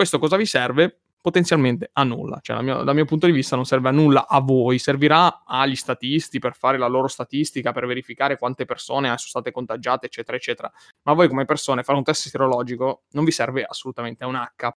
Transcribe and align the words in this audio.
Questo 0.00 0.18
cosa 0.18 0.38
vi 0.38 0.46
serve? 0.46 1.00
Potenzialmente 1.20 1.90
a 1.92 2.04
nulla, 2.04 2.38
cioè 2.40 2.56
dal 2.56 2.64
mio, 2.64 2.82
dal 2.84 2.94
mio 2.94 3.04
punto 3.04 3.26
di 3.26 3.32
vista 3.32 3.54
non 3.54 3.66
serve 3.66 3.90
a 3.90 3.92
nulla 3.92 4.26
a 4.26 4.40
voi, 4.40 4.78
servirà 4.78 5.42
agli 5.44 5.76
statisti 5.76 6.38
per 6.38 6.56
fare 6.56 6.78
la 6.78 6.86
loro 6.86 7.06
statistica, 7.06 7.72
per 7.72 7.84
verificare 7.84 8.38
quante 8.38 8.64
persone 8.64 9.08
sono 9.08 9.18
state 9.18 9.50
contagiate, 9.52 10.06
eccetera, 10.06 10.38
eccetera. 10.38 10.72
Ma 11.02 11.12
voi 11.12 11.28
come 11.28 11.44
persone 11.44 11.82
fare 11.82 11.98
un 11.98 12.04
test 12.04 12.28
sierologico 12.28 13.02
non 13.10 13.24
vi 13.26 13.30
serve 13.30 13.62
assolutamente 13.62 14.24
a 14.24 14.28
un 14.28 14.36
H. 14.36 14.70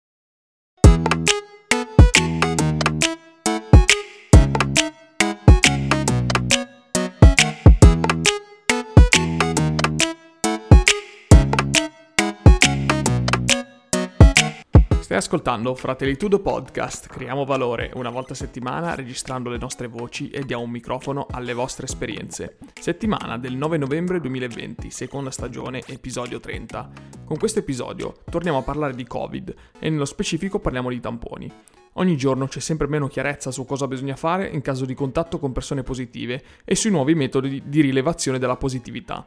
Stai 15.11 15.22
ascoltando 15.22 15.74
Fratellitudo 15.74 16.38
Podcast, 16.38 17.09
creiamo 17.09 17.45
valore 17.45 17.91
una 17.96 18.10
volta 18.10 18.32
a 18.32 18.37
settimana 18.37 18.95
registrando 18.95 19.50
le 19.50 19.59
nostre 19.59 19.88
voci 19.88 20.30
e 20.30 20.45
diamo 20.45 20.62
un 20.62 20.70
microfono 20.70 21.27
alle 21.28 21.52
vostre 21.52 21.86
esperienze. 21.86 22.59
Settimana 22.80 23.36
del 23.36 23.56
9 23.56 23.77
novembre 23.77 24.20
2020, 24.20 24.88
seconda 24.88 25.33
stagione, 25.33 25.83
episodio 25.84 26.38
30. 26.38 26.91
Con 27.24 27.38
questo 27.38 27.59
episodio 27.59 28.19
torniamo 28.30 28.59
a 28.59 28.62
parlare 28.62 28.95
di 28.95 29.05
Covid 29.05 29.52
e 29.80 29.91
nello 29.91 30.05
specifico 30.05 30.60
parliamo 30.60 30.91
di 30.91 31.00
tamponi. 31.00 31.52
Ogni 31.95 32.16
giorno 32.16 32.47
c'è 32.47 32.61
sempre 32.61 32.86
meno 32.86 33.08
chiarezza 33.08 33.50
su 33.50 33.64
cosa 33.64 33.88
bisogna 33.88 34.14
fare 34.14 34.47
in 34.47 34.61
caso 34.61 34.84
di 34.84 34.95
contatto 34.95 35.41
con 35.41 35.50
persone 35.50 35.83
positive 35.83 36.41
e 36.64 36.77
sui 36.77 36.92
nuovi 36.92 37.16
metodi 37.16 37.64
di 37.66 37.80
rilevazione 37.80 38.38
della 38.38 38.55
positività. 38.55 39.27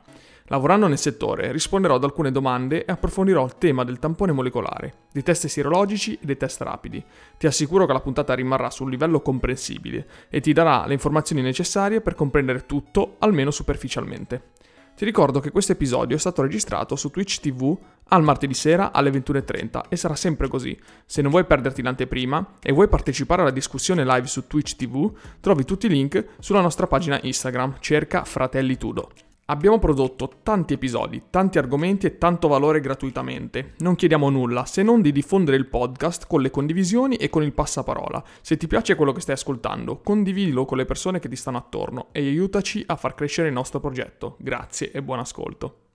Lavorando 0.53 0.85
nel 0.85 0.99
settore 0.99 1.51
risponderò 1.51 1.95
ad 1.95 2.03
alcune 2.03 2.31
domande 2.31 2.85
e 2.85 2.91
approfondirò 2.91 3.43
il 3.43 3.57
tema 3.57 3.83
del 3.83 3.97
tampone 3.97 4.33
molecolare, 4.33 4.93
dei 5.11 5.23
test 5.23 5.47
sierologici 5.47 6.13
e 6.13 6.25
dei 6.27 6.37
test 6.37 6.61
rapidi. 6.61 7.03
Ti 7.39 7.47
assicuro 7.47 7.87
che 7.87 7.93
la 7.93 8.01
puntata 8.01 8.35
rimarrà 8.35 8.69
su 8.69 8.83
un 8.83 8.91
livello 8.91 9.21
comprensibile 9.21 10.05
e 10.29 10.41
ti 10.41 10.53
darà 10.53 10.85
le 10.85 10.93
informazioni 10.93 11.41
necessarie 11.41 12.01
per 12.01 12.13
comprendere 12.13 12.67
tutto, 12.67 13.15
almeno 13.17 13.49
superficialmente. 13.49 14.51
Ti 14.95 15.05
ricordo 15.05 15.39
che 15.39 15.49
questo 15.49 15.71
episodio 15.71 16.15
è 16.15 16.19
stato 16.19 16.43
registrato 16.43 16.95
su 16.95 17.09
Twitch 17.09 17.39
TV 17.39 17.75
al 18.09 18.21
martedì 18.21 18.53
sera 18.53 18.91
alle 18.91 19.09
21.30 19.09 19.85
e 19.89 19.95
sarà 19.95 20.15
sempre 20.15 20.47
così. 20.49 20.79
Se 21.07 21.23
non 21.23 21.31
vuoi 21.31 21.45
perderti 21.45 21.81
l'anteprima 21.81 22.57
e 22.61 22.71
vuoi 22.71 22.89
partecipare 22.89 23.41
alla 23.41 23.49
discussione 23.49 24.05
live 24.05 24.27
su 24.27 24.45
Twitch 24.45 24.75
TV, 24.75 25.11
trovi 25.39 25.65
tutti 25.65 25.87
i 25.87 25.89
link 25.89 26.23
sulla 26.37 26.61
nostra 26.61 26.85
pagina 26.85 27.19
Instagram, 27.23 27.77
cerca 27.79 28.23
Fratelli 28.23 28.77
Tudo. 28.77 29.09
Abbiamo 29.53 29.77
prodotto 29.77 30.39
tanti 30.41 30.73
episodi, 30.73 31.25
tanti 31.29 31.59
argomenti 31.59 32.07
e 32.07 32.17
tanto 32.17 32.47
valore 32.47 32.79
gratuitamente. 32.79 33.75
Non 33.77 33.93
chiediamo 33.93 34.31
nulla 34.31 34.65
se 34.65 34.81
non 34.81 35.03
di 35.03 35.11
diffondere 35.11 35.57
il 35.57 35.67
podcast 35.67 36.25
con 36.25 36.41
le 36.41 36.49
condivisioni 36.49 37.17
e 37.17 37.29
con 37.29 37.43
il 37.43 37.53
passaparola. 37.53 38.23
Se 38.41 38.57
ti 38.57 38.65
piace 38.65 38.95
quello 38.95 39.11
che 39.11 39.21
stai 39.21 39.35
ascoltando, 39.35 40.01
condividilo 40.01 40.65
con 40.65 40.77
le 40.77 40.85
persone 40.85 41.19
che 41.19 41.29
ti 41.29 41.35
stanno 41.35 41.59
attorno 41.59 42.07
e 42.13 42.21
aiutaci 42.21 42.83
a 42.87 42.95
far 42.95 43.13
crescere 43.13 43.49
il 43.49 43.53
nostro 43.53 43.79
progetto. 43.79 44.37
Grazie 44.39 44.89
e 44.89 45.03
buon 45.03 45.19
ascolto. 45.19 45.89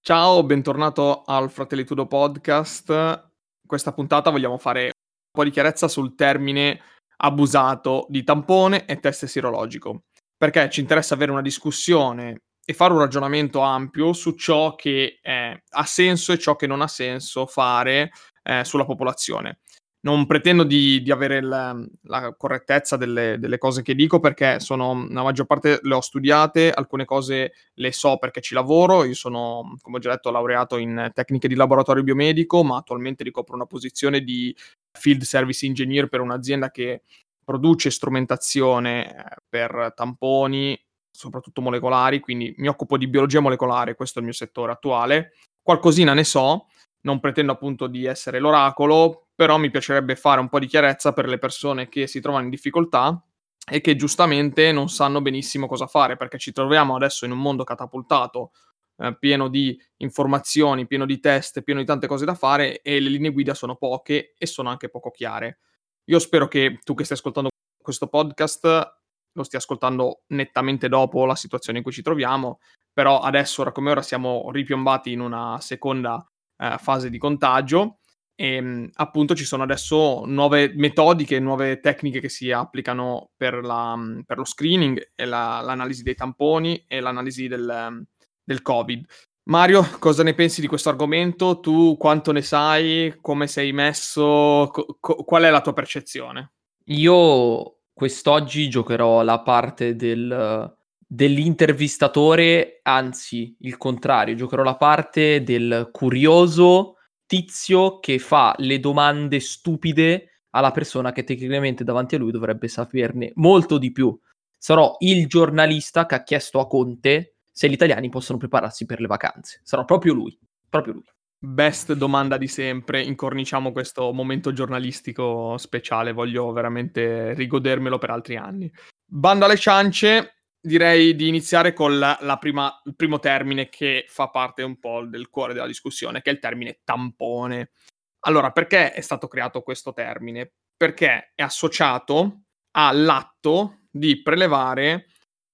Ciao, 0.00 0.44
bentornato 0.44 1.24
al 1.26 1.50
Fratellitudo 1.50 2.06
Podcast. 2.06 3.28
Questa 3.66 3.92
puntata 3.92 4.30
vogliamo 4.30 4.56
fare 4.56 4.84
un 4.84 5.32
po' 5.32 5.42
di 5.42 5.50
chiarezza 5.50 5.88
sul 5.88 6.14
termine 6.14 6.80
abusato 7.16 8.06
di 8.08 8.22
tampone 8.22 8.86
e 8.86 9.00
test 9.00 9.24
sierologico, 9.24 10.02
perché 10.36 10.70
ci 10.70 10.78
interessa 10.78 11.14
avere 11.14 11.32
una 11.32 11.42
discussione 11.42 12.42
e 12.64 12.72
fare 12.72 12.92
un 12.92 13.00
ragionamento 13.00 13.60
ampio 13.60 14.12
su 14.12 14.32
ciò 14.32 14.74
che 14.74 15.18
eh, 15.22 15.62
ha 15.68 15.84
senso 15.84 16.32
e 16.32 16.38
ciò 16.38 16.56
che 16.56 16.66
non 16.66 16.80
ha 16.80 16.88
senso 16.88 17.46
fare 17.46 18.10
eh, 18.42 18.64
sulla 18.64 18.84
popolazione. 18.84 19.58
Non 20.04 20.26
pretendo 20.26 20.64
di, 20.64 21.00
di 21.02 21.10
avere 21.10 21.40
la, 21.40 21.74
la 22.02 22.34
correttezza 22.36 22.98
delle, 22.98 23.38
delle, 23.38 23.56
cose 23.56 23.80
che 23.80 23.94
dico 23.94 24.20
perché 24.20 24.60
sono, 24.60 25.06
la 25.08 25.22
maggior 25.22 25.46
parte 25.46 25.78
le 25.80 25.94
ho 25.94 26.00
studiate, 26.02 26.70
alcune 26.70 27.06
cose 27.06 27.52
le 27.72 27.92
so 27.92 28.18
perché 28.18 28.42
ci 28.42 28.52
lavoro, 28.52 29.04
io 29.04 29.14
sono, 29.14 29.76
come 29.80 29.96
ho 29.96 30.00
già 30.00 30.10
detto, 30.10 30.30
laureato 30.30 30.76
in 30.76 31.10
tecniche 31.14 31.48
di 31.48 31.54
laboratorio 31.54 32.02
biomedico, 32.02 32.62
ma 32.62 32.76
attualmente 32.76 33.24
ricopro 33.24 33.54
una 33.54 33.64
posizione 33.64 34.20
di 34.20 34.54
field 34.92 35.22
service 35.22 35.64
engineer 35.64 36.08
per 36.08 36.20
un'azienda 36.20 36.70
che 36.70 37.00
produce 37.42 37.90
strumentazione 37.90 39.08
eh, 39.08 39.36
per 39.48 39.92
tamponi 39.96 40.78
soprattutto 41.14 41.60
molecolari, 41.60 42.18
quindi 42.18 42.52
mi 42.58 42.66
occupo 42.66 42.98
di 42.98 43.06
biologia 43.06 43.38
molecolare, 43.38 43.94
questo 43.94 44.18
è 44.18 44.22
il 44.22 44.26
mio 44.26 44.34
settore 44.34 44.72
attuale. 44.72 45.34
Qualcosina 45.62 46.12
ne 46.12 46.24
so, 46.24 46.66
non 47.02 47.20
pretendo 47.20 47.52
appunto 47.52 47.86
di 47.86 48.04
essere 48.04 48.40
l'oracolo, 48.40 49.28
però 49.34 49.56
mi 49.56 49.70
piacerebbe 49.70 50.16
fare 50.16 50.40
un 50.40 50.48
po' 50.48 50.58
di 50.58 50.66
chiarezza 50.66 51.12
per 51.12 51.28
le 51.28 51.38
persone 51.38 51.88
che 51.88 52.08
si 52.08 52.20
trovano 52.20 52.44
in 52.44 52.50
difficoltà 52.50 53.24
e 53.70 53.80
che 53.80 53.94
giustamente 53.94 54.72
non 54.72 54.88
sanno 54.88 55.22
benissimo 55.22 55.68
cosa 55.68 55.86
fare, 55.86 56.16
perché 56.16 56.36
ci 56.38 56.50
troviamo 56.50 56.96
adesso 56.96 57.24
in 57.24 57.30
un 57.30 57.38
mondo 57.38 57.62
catapultato, 57.62 58.50
eh, 58.96 59.16
pieno 59.16 59.48
di 59.48 59.80
informazioni, 59.98 60.86
pieno 60.88 61.06
di 61.06 61.20
test, 61.20 61.62
pieno 61.62 61.78
di 61.78 61.86
tante 61.86 62.08
cose 62.08 62.24
da 62.24 62.34
fare 62.34 62.82
e 62.82 62.98
le 62.98 63.08
linee 63.08 63.30
guida 63.30 63.54
sono 63.54 63.76
poche 63.76 64.34
e 64.36 64.46
sono 64.46 64.68
anche 64.68 64.88
poco 64.88 65.10
chiare. 65.10 65.58
Io 66.06 66.18
spero 66.18 66.48
che 66.48 66.80
tu 66.82 66.94
che 66.94 67.04
stai 67.04 67.16
ascoltando 67.16 67.50
questo 67.80 68.08
podcast 68.08 69.02
lo 69.34 69.42
stia 69.42 69.58
ascoltando 69.58 70.22
nettamente 70.28 70.88
dopo 70.88 71.26
la 71.26 71.36
situazione 71.36 71.78
in 71.78 71.84
cui 71.84 71.92
ci 71.92 72.02
troviamo, 72.02 72.60
però 72.92 73.20
adesso, 73.20 73.62
ora 73.62 73.72
come 73.72 73.90
ora, 73.90 74.02
siamo 74.02 74.50
ripiombati 74.50 75.12
in 75.12 75.20
una 75.20 75.58
seconda 75.60 76.26
eh, 76.56 76.76
fase 76.78 77.10
di 77.10 77.18
contagio 77.18 77.98
e 78.36 78.54
ehm, 78.54 78.90
appunto 78.94 79.34
ci 79.34 79.44
sono 79.44 79.62
adesso 79.62 80.24
nuove 80.26 80.72
metodiche, 80.74 81.38
nuove 81.38 81.80
tecniche 81.80 82.20
che 82.20 82.28
si 82.28 82.50
applicano 82.50 83.30
per, 83.36 83.64
la, 83.64 83.96
per 84.24 84.38
lo 84.38 84.44
screening 84.44 85.12
e 85.14 85.24
la, 85.24 85.60
l'analisi 85.60 86.02
dei 86.02 86.14
tamponi 86.14 86.84
e 86.86 87.00
l'analisi 87.00 87.48
del, 87.48 88.06
del 88.42 88.62
Covid. 88.62 89.06
Mario, 89.46 89.86
cosa 89.98 90.22
ne 90.22 90.34
pensi 90.34 90.60
di 90.60 90.66
questo 90.66 90.88
argomento? 90.88 91.60
Tu 91.60 91.96
quanto 91.98 92.32
ne 92.32 92.42
sai? 92.42 93.14
Come 93.20 93.46
sei 93.46 93.72
messo? 93.72 94.70
Co- 94.72 95.22
qual 95.24 95.42
è 95.42 95.50
la 95.50 95.60
tua 95.60 95.74
percezione? 95.74 96.54
Io 96.86 97.80
quest'oggi 97.94 98.68
giocherò 98.68 99.22
la 99.22 99.40
parte 99.40 99.96
del, 99.96 100.76
dell'intervistatore, 100.98 102.80
anzi 102.82 103.56
il 103.60 103.76
contrario, 103.76 104.34
giocherò 104.34 104.62
la 104.62 104.76
parte 104.76 105.42
del 105.42 105.88
curioso 105.92 106.96
tizio 107.24 108.00
che 108.00 108.18
fa 108.18 108.54
le 108.58 108.80
domande 108.80 109.40
stupide 109.40 110.42
alla 110.50 110.72
persona 110.72 111.12
che 111.12 111.24
tecnicamente 111.24 111.84
davanti 111.84 112.16
a 112.16 112.18
lui 112.18 112.30
dovrebbe 112.30 112.68
saperne 112.68 113.32
molto 113.36 113.78
di 113.78 113.92
più. 113.92 114.16
Sarò 114.58 114.96
il 115.00 115.26
giornalista 115.26 116.06
che 116.06 116.14
ha 116.14 116.22
chiesto 116.22 116.60
a 116.60 116.66
Conte 116.66 117.36
se 117.50 117.68
gli 117.68 117.72
italiani 117.72 118.08
possono 118.08 118.38
prepararsi 118.38 118.86
per 118.86 119.00
le 119.00 119.06
vacanze. 119.06 119.60
Sarò 119.62 119.84
proprio 119.84 120.12
lui, 120.14 120.36
proprio 120.68 120.94
lui. 120.94 121.13
Best 121.44 121.92
domanda 121.92 122.38
di 122.38 122.48
sempre, 122.48 123.02
incorniciamo 123.02 123.70
questo 123.70 124.10
momento 124.14 124.54
giornalistico 124.54 125.58
speciale, 125.58 126.12
voglio 126.12 126.50
veramente 126.52 127.34
rigodermelo 127.34 127.98
per 127.98 128.08
altri 128.08 128.36
anni. 128.36 128.72
Bando 129.04 129.44
alle 129.44 129.58
ciance, 129.58 130.44
direi 130.58 131.14
di 131.14 131.28
iniziare 131.28 131.74
con 131.74 131.98
la, 131.98 132.16
la 132.22 132.38
prima, 132.38 132.80
il 132.84 132.96
primo 132.96 133.18
termine 133.18 133.68
che 133.68 134.06
fa 134.08 134.30
parte 134.30 134.62
un 134.62 134.78
po' 134.78 135.04
del 135.04 135.28
cuore 135.28 135.52
della 135.52 135.66
discussione, 135.66 136.22
che 136.22 136.30
è 136.30 136.32
il 136.32 136.38
termine 136.38 136.80
tampone. 136.82 137.72
Allora, 138.20 138.50
perché 138.50 138.92
è 138.92 139.02
stato 139.02 139.28
creato 139.28 139.60
questo 139.60 139.92
termine? 139.92 140.50
Perché 140.74 141.32
è 141.34 141.42
associato 141.42 142.44
all'atto 142.70 143.80
di 143.90 144.22
prelevare 144.22 145.08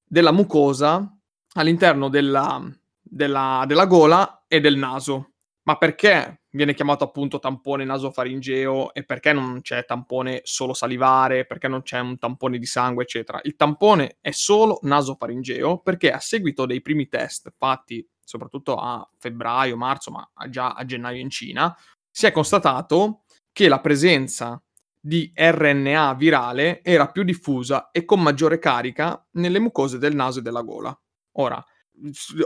della 0.04 0.32
mucosa 0.32 1.18
all'interno 1.54 2.08
della, 2.08 2.62
della, 3.02 3.64
della 3.66 3.86
gola 3.86 4.44
e 4.46 4.60
del 4.60 4.76
naso 4.76 5.29
ma 5.62 5.76
perché 5.76 6.42
viene 6.50 6.74
chiamato 6.74 7.04
appunto 7.04 7.38
tampone 7.38 7.84
nasofaringeo 7.84 8.92
e 8.94 9.04
perché 9.04 9.32
non 9.32 9.60
c'è 9.60 9.84
tampone 9.84 10.40
solo 10.44 10.74
salivare, 10.74 11.46
perché 11.46 11.68
non 11.68 11.82
c'è 11.82 12.00
un 12.00 12.18
tampone 12.18 12.58
di 12.58 12.66
sangue, 12.66 13.04
eccetera? 13.04 13.40
Il 13.44 13.56
tampone 13.56 14.18
è 14.20 14.30
solo 14.30 14.78
nasofaringeo 14.82 15.78
perché 15.78 16.10
a 16.10 16.18
seguito 16.18 16.66
dei 16.66 16.80
primi 16.80 17.08
test 17.08 17.52
fatti 17.56 18.06
soprattutto 18.30 18.76
a 18.76 19.08
febbraio, 19.18 19.76
marzo, 19.76 20.12
ma 20.12 20.28
già 20.48 20.70
a 20.70 20.84
gennaio 20.84 21.20
in 21.20 21.30
Cina, 21.30 21.76
si 22.08 22.26
è 22.26 22.30
constatato 22.30 23.24
che 23.52 23.68
la 23.68 23.80
presenza 23.80 24.62
di 25.00 25.32
RNA 25.34 26.14
virale 26.14 26.80
era 26.82 27.10
più 27.10 27.24
diffusa 27.24 27.90
e 27.90 28.04
con 28.04 28.22
maggiore 28.22 28.60
carica 28.60 29.26
nelle 29.32 29.58
mucose 29.58 29.98
del 29.98 30.14
naso 30.14 30.38
e 30.38 30.42
della 30.42 30.62
gola. 30.62 30.96
Ora, 31.38 31.64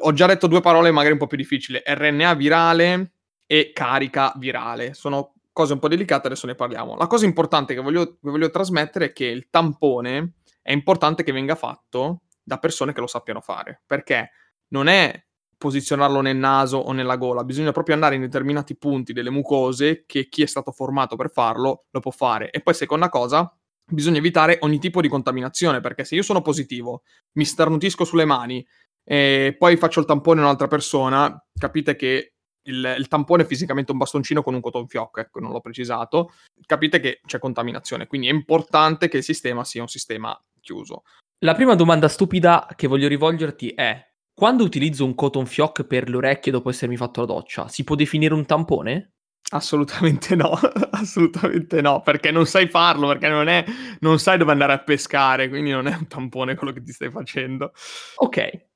ho 0.01 0.13
già 0.13 0.27
detto 0.27 0.47
due 0.47 0.61
parole 0.61 0.91
magari 0.91 1.13
un 1.13 1.19
po' 1.19 1.27
più 1.27 1.37
difficili, 1.37 1.83
RNA 1.85 2.35
virale 2.35 3.14
e 3.47 3.73
carica 3.73 4.33
virale. 4.37 4.95
Sono 4.95 5.35
cose 5.53 5.73
un 5.73 5.79
po' 5.79 5.89
delicate, 5.89 6.27
adesso 6.27 6.47
ne 6.47 6.55
parliamo. 6.55 6.97
La 6.97 7.07
cosa 7.07 7.25
importante 7.25 7.75
che 7.75 7.81
voglio, 7.81 8.15
che 8.15 8.31
voglio 8.31 8.51
trasmettere 8.51 9.07
è 9.07 9.13
che 9.13 9.27
il 9.27 9.49
tampone 9.51 10.35
è 10.63 10.73
importante 10.73 11.23
che 11.23 11.33
venga 11.33 11.55
fatto 11.55 12.23
da 12.43 12.59
persone 12.59 12.93
che 12.93 13.01
lo 13.01 13.07
sappiano 13.07 13.41
fare, 13.41 13.83
perché 13.87 14.31
non 14.69 14.89
è 14.89 15.25
posizionarlo 15.57 16.21
nel 16.21 16.37
naso 16.37 16.77
o 16.77 16.93
nella 16.93 17.17
gola, 17.17 17.45
bisogna 17.45 17.73
proprio 17.73 17.95
andare 17.95 18.17
in 18.17 18.21
determinati 18.21 18.77
punti 18.77 19.13
delle 19.13 19.31
mucose 19.31 20.05
che 20.05 20.29
chi 20.29 20.43
è 20.43 20.47
stato 20.47 20.73
formato 20.73 21.17
per 21.17 21.31
farlo 21.31 21.87
lo 21.91 22.01
può 22.01 22.11
fare. 22.11 22.51
E 22.51 22.61
poi 22.61 22.75
seconda 22.75 23.09
cosa, 23.09 23.51
bisogna 23.87 24.19
evitare 24.19 24.59
ogni 24.61 24.79
tipo 24.79 25.01
di 25.01 25.09
contaminazione, 25.09 25.81
perché 25.81 26.05
se 26.05 26.17
io 26.17 26.23
sono 26.23 26.43
positivo, 26.43 27.03
mi 27.35 27.45
starnutisco 27.45 28.05
sulle 28.05 28.25
mani 28.25 28.67
e 29.03 29.55
poi 29.59 29.77
faccio 29.77 30.01
il 30.01 30.07
tampone 30.07 30.41
a 30.41 30.45
un'altra 30.45 30.67
persona, 30.67 31.43
capite 31.59 31.97
che 31.97 32.34
il, 32.65 32.95
il, 32.99 33.09
tampone 33.09 33.43
è 33.43 33.47
fisicamente 33.47 33.93
un 33.93 33.99
bastoncino 33.99 34.43
con 34.43 34.55
un 34.55 34.61
cotton 34.61 34.87
fioc, 34.87 35.19
ecco, 35.19 35.41
non 35.41 35.51
l'ho 35.51 35.61
precisato, 35.61 36.33
capite 36.67 37.01
che 37.01 37.21
c'è 37.27 37.39
contaminazione, 37.39 38.07
quindi 38.07 38.29
è 38.29 38.33
importante 38.33 39.09
che 39.09 39.19
il 39.19 39.23
sistema 39.23 39.65
sia 39.65 39.83
un 39.83 39.89
sistema 39.89 40.39
chiuso. 40.61 41.03
La 41.45 41.55
prima 41.55 41.75
domanda 41.75 42.09
stupida 42.09 42.67
che 42.75 42.87
voglio 42.87 43.09
rivolgerti 43.09 43.69
è, 43.71 44.03
quando 44.33 44.65
utilizzo 44.65 45.05
un 45.05 45.15
cotton 45.15 45.47
fioc 45.47 45.85
per 45.85 46.09
le 46.09 46.17
orecchie 46.17 46.53
dopo 46.53 46.71
essermi 46.71 46.97
fatto 46.97 47.21
la 47.21 47.27
doccia, 47.27 47.69
si 47.69 47.85
può 47.85 47.95
definire 47.95 48.35
un 48.35 48.47
tampone? 48.47 49.13
Assolutamente 49.51 50.35
no, 50.35 50.53
assolutamente 50.93 51.83
no, 51.83 52.01
perché 52.01 52.31
non 52.31 52.47
sai 52.47 52.67
farlo, 52.67 53.09
perché 53.09 53.29
non, 53.29 53.49
è, 53.49 53.65
non 54.01 54.19
sai 54.19 54.39
dove 54.39 54.53
andare 54.53 54.73
a 54.73 54.79
pescare, 54.79 55.49
quindi 55.49 55.71
non 55.71 55.87
è 55.87 55.95
un 55.95 56.07
tampone 56.07 56.55
quello 56.55 56.73
che 56.73 56.83
ti 56.83 56.93
stai 56.93 57.11
facendo. 57.11 57.73
Ok, 58.17 58.69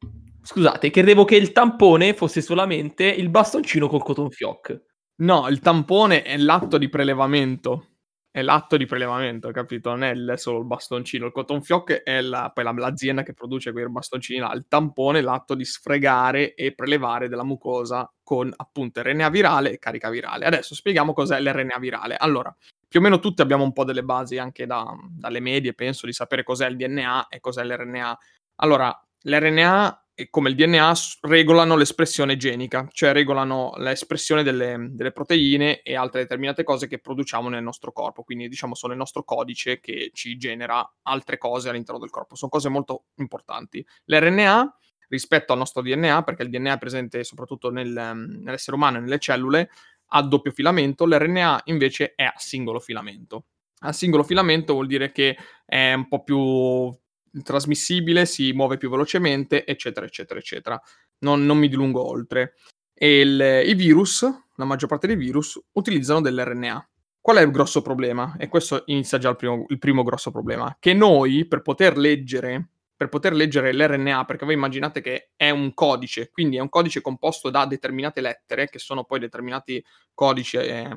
scusate, 0.48 0.90
credevo 0.90 1.24
che 1.24 1.36
il 1.36 1.52
tampone 1.52 2.14
fosse 2.14 2.40
solamente 2.40 3.04
il 3.04 3.28
bastoncino 3.28 3.88
col 3.88 4.02
cotton 4.02 4.30
fioc. 4.30 4.82
No, 5.20 5.48
il 5.48 5.60
tampone 5.60 6.22
è 6.22 6.36
l'atto 6.36 6.78
di 6.78 6.88
prelevamento 6.88 7.88
è 8.38 8.42
l'atto 8.42 8.76
di 8.76 8.86
prelevamento, 8.86 9.50
capito? 9.50 9.90
Non 9.90 10.04
è 10.04 10.36
solo 10.36 10.58
il 10.58 10.64
bastoncino. 10.64 11.26
Il 11.26 11.32
cotton 11.32 11.60
fioc 11.60 12.02
è 12.02 12.20
la, 12.20 12.50
poi 12.54 12.62
la, 12.62 12.72
l'azienda 12.72 13.24
che 13.24 13.34
produce 13.34 13.72
quei 13.72 13.88
bastoncini 13.88 14.38
là. 14.38 14.52
Il 14.52 14.66
tampone 14.68 15.18
è 15.18 15.22
l'atto 15.22 15.54
di 15.54 15.64
sfregare 15.64 16.54
e 16.54 16.72
prelevare 16.72 17.28
della 17.28 17.42
mucosa 17.42 18.08
con 18.22 18.52
appunto 18.54 19.02
RNA 19.02 19.28
virale 19.30 19.72
e 19.72 19.78
carica 19.78 20.08
virale. 20.08 20.44
Adesso 20.44 20.74
spieghiamo 20.76 21.12
cos'è 21.12 21.40
l'RNA 21.40 21.78
virale. 21.78 22.16
Allora, 22.16 22.54
più 22.86 23.00
o 23.00 23.02
meno 23.02 23.18
tutti 23.18 23.42
abbiamo 23.42 23.64
un 23.64 23.72
po' 23.72 23.84
delle 23.84 24.04
basi 24.04 24.38
anche 24.38 24.66
da, 24.66 24.86
dalle 25.10 25.40
medie, 25.40 25.74
penso, 25.74 26.06
di 26.06 26.12
sapere 26.12 26.44
cos'è 26.44 26.68
il 26.68 26.76
DNA 26.76 27.26
e 27.28 27.40
cos'è 27.40 27.64
l'RNA. 27.64 28.18
Allora, 28.56 28.96
l'RNA 29.22 30.07
come 30.30 30.50
il 30.50 30.54
DNA 30.56 30.92
regolano 31.22 31.76
l'espressione 31.76 32.36
genica, 32.36 32.88
cioè 32.92 33.12
regolano 33.12 33.72
l'espressione 33.76 34.42
delle, 34.42 34.88
delle, 34.90 35.12
proteine 35.12 35.82
e 35.82 35.94
altre 35.94 36.22
determinate 36.22 36.64
cose 36.64 36.88
che 36.88 36.98
produciamo 36.98 37.48
nel 37.48 37.62
nostro 37.62 37.92
corpo. 37.92 38.22
Quindi, 38.22 38.48
diciamo, 38.48 38.74
sono 38.74 38.92
il 38.92 38.98
nostro 38.98 39.22
codice 39.22 39.80
che 39.80 40.10
ci 40.12 40.36
genera 40.36 40.86
altre 41.02 41.38
cose 41.38 41.68
all'interno 41.68 42.00
del 42.00 42.10
corpo. 42.10 42.34
Sono 42.34 42.50
cose 42.50 42.68
molto 42.68 43.04
importanti. 43.16 43.84
L'RNA 44.06 44.76
rispetto 45.08 45.52
al 45.52 45.58
nostro 45.58 45.82
DNA, 45.82 46.22
perché 46.22 46.42
il 46.42 46.50
DNA 46.50 46.74
è 46.74 46.78
presente 46.78 47.24
soprattutto 47.24 47.70
nel, 47.70 47.88
nell'essere 47.88 48.76
umano 48.76 48.98
e 48.98 49.00
nelle 49.00 49.18
cellule, 49.18 49.70
ha 50.08 50.22
doppio 50.22 50.52
filamento, 50.52 51.06
l'RNA 51.06 51.62
invece 51.64 52.14
è 52.14 52.24
a 52.24 52.34
singolo 52.36 52.80
filamento. 52.80 53.46
A 53.80 53.92
singolo 53.92 54.22
filamento 54.22 54.72
vuol 54.72 54.86
dire 54.86 55.12
che 55.12 55.36
è 55.64 55.92
un 55.92 56.08
po' 56.08 56.22
più 56.22 56.92
trasmissibile, 57.42 58.26
si 58.26 58.52
muove 58.52 58.76
più 58.76 58.90
velocemente, 58.90 59.64
eccetera, 59.66 60.06
eccetera, 60.06 60.38
eccetera. 60.38 60.80
Non, 61.20 61.44
non 61.44 61.58
mi 61.58 61.68
dilungo 61.68 62.06
oltre. 62.06 62.54
Il, 62.94 63.62
i 63.64 63.74
virus, 63.74 64.22
la 64.56 64.64
maggior 64.64 64.88
parte 64.88 65.06
dei 65.06 65.16
virus, 65.16 65.60
utilizzano 65.72 66.20
dell'RNA. 66.20 66.88
Qual 67.20 67.36
è 67.36 67.42
il 67.42 67.50
grosso 67.50 67.82
problema? 67.82 68.36
E 68.38 68.48
questo 68.48 68.82
inizia 68.86 69.18
già 69.18 69.30
il 69.30 69.36
primo, 69.36 69.66
il 69.68 69.78
primo 69.78 70.02
grosso 70.02 70.30
problema. 70.30 70.76
Che 70.78 70.94
noi, 70.94 71.46
per 71.46 71.62
poter 71.62 71.96
leggere 71.96 72.70
per 72.98 73.08
poter 73.08 73.32
leggere 73.32 73.72
l'RNA, 73.72 74.24
perché 74.24 74.44
voi 74.44 74.54
immaginate 74.54 75.00
che 75.00 75.30
è 75.36 75.50
un 75.50 75.72
codice, 75.72 76.30
quindi 76.32 76.56
è 76.56 76.60
un 76.60 76.68
codice 76.68 77.00
composto 77.00 77.48
da 77.48 77.64
determinate 77.64 78.20
lettere, 78.20 78.68
che 78.68 78.80
sono 78.80 79.04
poi 79.04 79.20
determinati 79.20 79.82
codici 80.12 80.56
eh, 80.56 80.88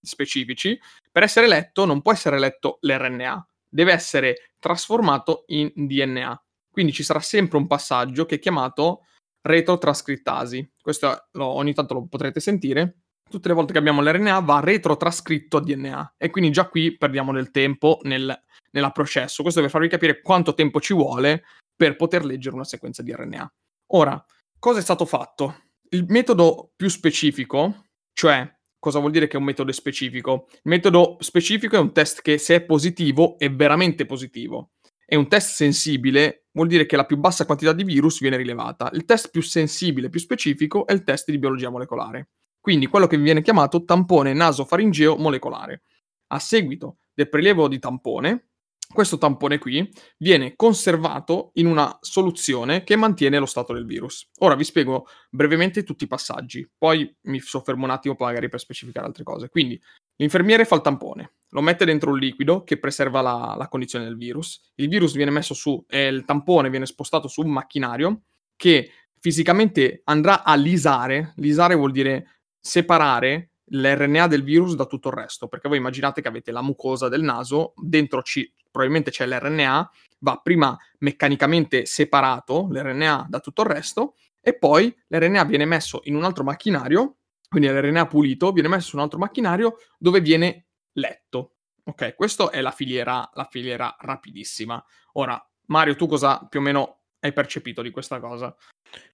specifici, 0.00 0.76
per 1.12 1.22
essere 1.22 1.46
letto 1.46 1.84
non 1.84 2.02
può 2.02 2.10
essere 2.10 2.40
letto 2.40 2.78
l'RNA, 2.80 3.48
deve 3.74 3.92
essere 3.92 4.52
trasformato 4.60 5.42
in 5.48 5.72
DNA. 5.74 6.40
Quindi 6.70 6.92
ci 6.92 7.02
sarà 7.02 7.18
sempre 7.18 7.58
un 7.58 7.66
passaggio 7.66 8.24
che 8.24 8.36
è 8.36 8.38
chiamato 8.38 9.06
retrotrascrittasi. 9.42 10.72
Questo 10.80 11.26
lo, 11.32 11.46
ogni 11.46 11.74
tanto 11.74 11.94
lo 11.94 12.06
potrete 12.06 12.38
sentire. 12.38 13.00
Tutte 13.28 13.48
le 13.48 13.54
volte 13.54 13.72
che 13.72 13.78
abbiamo 13.78 14.00
l'RNA 14.00 14.38
va 14.40 14.60
retrotrascritto 14.60 15.56
a 15.56 15.60
DNA 15.60 16.14
e 16.16 16.30
quindi 16.30 16.52
già 16.52 16.68
qui 16.68 16.96
perdiamo 16.96 17.32
del 17.32 17.50
tempo 17.50 17.98
nel, 18.02 18.32
nel 18.70 18.92
processo. 18.92 19.42
Questo 19.42 19.60
per 19.60 19.70
farvi 19.70 19.88
capire 19.88 20.20
quanto 20.20 20.54
tempo 20.54 20.80
ci 20.80 20.94
vuole 20.94 21.42
per 21.74 21.96
poter 21.96 22.24
leggere 22.24 22.54
una 22.54 22.64
sequenza 22.64 23.02
di 23.02 23.12
RNA. 23.12 23.52
Ora, 23.92 24.24
cosa 24.56 24.78
è 24.78 24.82
stato 24.82 25.04
fatto? 25.04 25.62
Il 25.90 26.04
metodo 26.08 26.70
più 26.76 26.88
specifico, 26.88 27.86
cioè 28.12 28.48
Cosa 28.84 28.98
vuol 28.98 29.12
dire 29.12 29.28
che 29.28 29.36
è 29.36 29.38
un 29.38 29.46
metodo 29.46 29.72
specifico? 29.72 30.46
Il 30.50 30.60
metodo 30.64 31.16
specifico 31.20 31.76
è 31.76 31.78
un 31.78 31.94
test 31.94 32.20
che 32.20 32.36
se 32.36 32.56
è 32.56 32.60
positivo 32.60 33.38
è 33.38 33.50
veramente 33.50 34.04
positivo. 34.04 34.72
È 35.06 35.14
un 35.14 35.26
test 35.26 35.54
sensibile, 35.54 36.48
vuol 36.52 36.66
dire 36.66 36.84
che 36.84 36.94
la 36.94 37.06
più 37.06 37.16
bassa 37.16 37.46
quantità 37.46 37.72
di 37.72 37.82
virus 37.82 38.20
viene 38.20 38.36
rilevata. 38.36 38.90
Il 38.92 39.06
test 39.06 39.30
più 39.30 39.40
sensibile, 39.40 40.10
più 40.10 40.20
specifico, 40.20 40.86
è 40.86 40.92
il 40.92 41.02
test 41.02 41.30
di 41.30 41.38
biologia 41.38 41.70
molecolare. 41.70 42.28
Quindi 42.60 42.86
quello 42.86 43.06
che 43.06 43.16
viene 43.16 43.40
chiamato 43.40 43.84
tampone 43.84 44.34
nasofaringeo 44.34 45.16
molecolare. 45.16 45.84
A 46.26 46.38
seguito 46.38 46.98
del 47.14 47.30
prelievo 47.30 47.68
di 47.68 47.78
tampone, 47.78 48.48
questo 48.92 49.18
tampone 49.18 49.58
qui 49.58 49.88
viene 50.18 50.54
conservato 50.56 51.50
in 51.54 51.66
una 51.66 51.96
soluzione 52.00 52.84
che 52.84 52.96
mantiene 52.96 53.38
lo 53.38 53.46
stato 53.46 53.72
del 53.72 53.86
virus. 53.86 54.28
Ora 54.38 54.54
vi 54.54 54.64
spiego 54.64 55.06
brevemente 55.30 55.82
tutti 55.82 56.04
i 56.04 56.08
passaggi, 56.08 56.68
poi 56.76 57.12
mi 57.22 57.40
soffermo 57.40 57.84
un 57.84 57.90
attimo 57.90 58.16
magari 58.18 58.48
per 58.48 58.60
specificare 58.60 59.06
altre 59.06 59.24
cose. 59.24 59.48
Quindi 59.48 59.80
l'infermiere 60.16 60.64
fa 60.64 60.76
il 60.76 60.82
tampone, 60.82 61.34
lo 61.50 61.60
mette 61.60 61.84
dentro 61.84 62.10
un 62.10 62.18
liquido 62.18 62.62
che 62.62 62.78
preserva 62.78 63.20
la, 63.20 63.54
la 63.56 63.68
condizione 63.68 64.04
del 64.04 64.16
virus, 64.16 64.60
il 64.76 64.88
virus 64.88 65.14
viene 65.14 65.30
messo 65.30 65.54
su 65.54 65.84
e 65.88 66.06
il 66.06 66.24
tampone 66.24 66.70
viene 66.70 66.86
spostato 66.86 67.28
su 67.28 67.40
un 67.40 67.50
macchinario 67.50 68.22
che 68.56 68.90
fisicamente 69.18 70.02
andrà 70.04 70.44
a 70.44 70.54
lisare, 70.54 71.32
lisare 71.36 71.74
vuol 71.74 71.92
dire 71.92 72.42
separare 72.60 73.53
l'RNA 73.66 74.26
del 74.26 74.42
virus 74.42 74.74
da 74.74 74.86
tutto 74.86 75.08
il 75.08 75.14
resto, 75.14 75.48
perché 75.48 75.68
voi 75.68 75.78
immaginate 75.78 76.20
che 76.20 76.28
avete 76.28 76.52
la 76.52 76.62
mucosa 76.62 77.08
del 77.08 77.22
naso, 77.22 77.72
dentro 77.76 78.22
ci, 78.22 78.52
probabilmente 78.70 79.10
c'è 79.10 79.26
l'RNA, 79.26 79.90
va 80.18 80.40
prima 80.42 80.76
meccanicamente 80.98 81.86
separato 81.86 82.68
l'RNA 82.70 83.26
da 83.28 83.40
tutto 83.40 83.62
il 83.62 83.68
resto 83.68 84.14
e 84.40 84.56
poi 84.56 84.94
l'RNA 85.08 85.44
viene 85.44 85.64
messo 85.64 86.00
in 86.04 86.16
un 86.16 86.24
altro 86.24 86.44
macchinario, 86.44 87.16
quindi 87.48 87.68
l'RNA 87.68 88.06
pulito 88.06 88.52
viene 88.52 88.68
messo 88.68 88.90
in 88.92 88.98
un 88.98 89.04
altro 89.04 89.18
macchinario 89.18 89.76
dove 89.98 90.20
viene 90.20 90.66
letto. 90.92 91.54
Ok, 91.84 92.14
questa 92.14 92.50
è 92.50 92.60
la 92.60 92.70
filiera, 92.70 93.28
la 93.34 93.46
filiera 93.50 93.94
rapidissima. 94.00 94.82
Ora, 95.12 95.42
Mario, 95.66 95.94
tu 95.96 96.06
cosa 96.06 96.46
più 96.48 96.60
o 96.60 96.62
meno 96.62 97.03
hai 97.24 97.32
percepito 97.32 97.80
di 97.82 97.90
questa 97.90 98.20
cosa? 98.20 98.54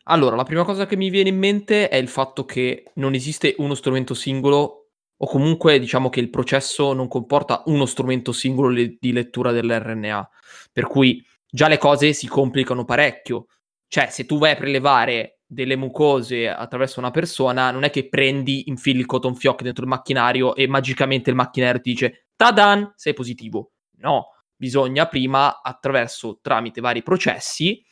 Allora, 0.05 0.35
la 0.37 0.43
prima 0.43 0.65
cosa 0.65 0.85
che 0.87 0.97
mi 0.97 1.11
viene 1.11 1.29
in 1.29 1.39
mente 1.39 1.89
è 1.89 1.97
il 1.97 2.09
fatto 2.09 2.45
che 2.45 2.91
non 2.95 3.15
esiste 3.15 3.55
uno 3.59 3.75
strumento 3.75 4.15
singolo 4.15 4.89
o 5.17 5.27
comunque 5.27 5.79
diciamo 5.79 6.09
che 6.09 6.21
il 6.21 6.31
processo 6.31 6.93
non 6.93 7.07
comporta 7.07 7.63
uno 7.67 7.87
strumento 7.87 8.33
singolo 8.33 8.69
le- 8.69 8.97
di 8.99 9.13
lettura 9.13 9.53
dell'RNA, 9.53 10.29
per 10.73 10.87
cui 10.87 11.25
già 11.49 11.69
le 11.69 11.79
cose 11.79 12.13
si 12.13 12.27
complicano 12.27 12.85
parecchio. 12.85 13.47
Cioè, 13.87 14.09
se 14.11 14.27
tu 14.27 14.39
vai 14.39 14.53
a 14.53 14.57
prelevare 14.57 15.41
delle 15.47 15.77
mucose 15.77 16.49
attraverso 16.49 17.01
una 17.01 17.11
persona, 17.11 17.71
non 17.71 17.85
è 17.85 17.91
che 17.91 18.09
prendi, 18.09 18.69
infili 18.69 19.01
il 19.01 19.07
cotton 19.07 19.35
fioc 19.35 19.63
dentro 19.63 19.85
il 19.85 19.91
macchinario 19.91 20.55
e 20.55 20.67
magicamente 20.67 21.31
il 21.31 21.37
macchinario 21.37 21.81
ti 21.81 21.91
dice 21.91 22.27
"Tadan, 22.35 22.93
sei 22.97 23.15
positivo". 23.15 23.73
No, 23.99 24.29
bisogna 24.57 25.07
prima 25.07 25.61
attraverso 25.63 26.39
tramite 26.41 26.81
vari 26.81 27.03
processi 27.03 27.85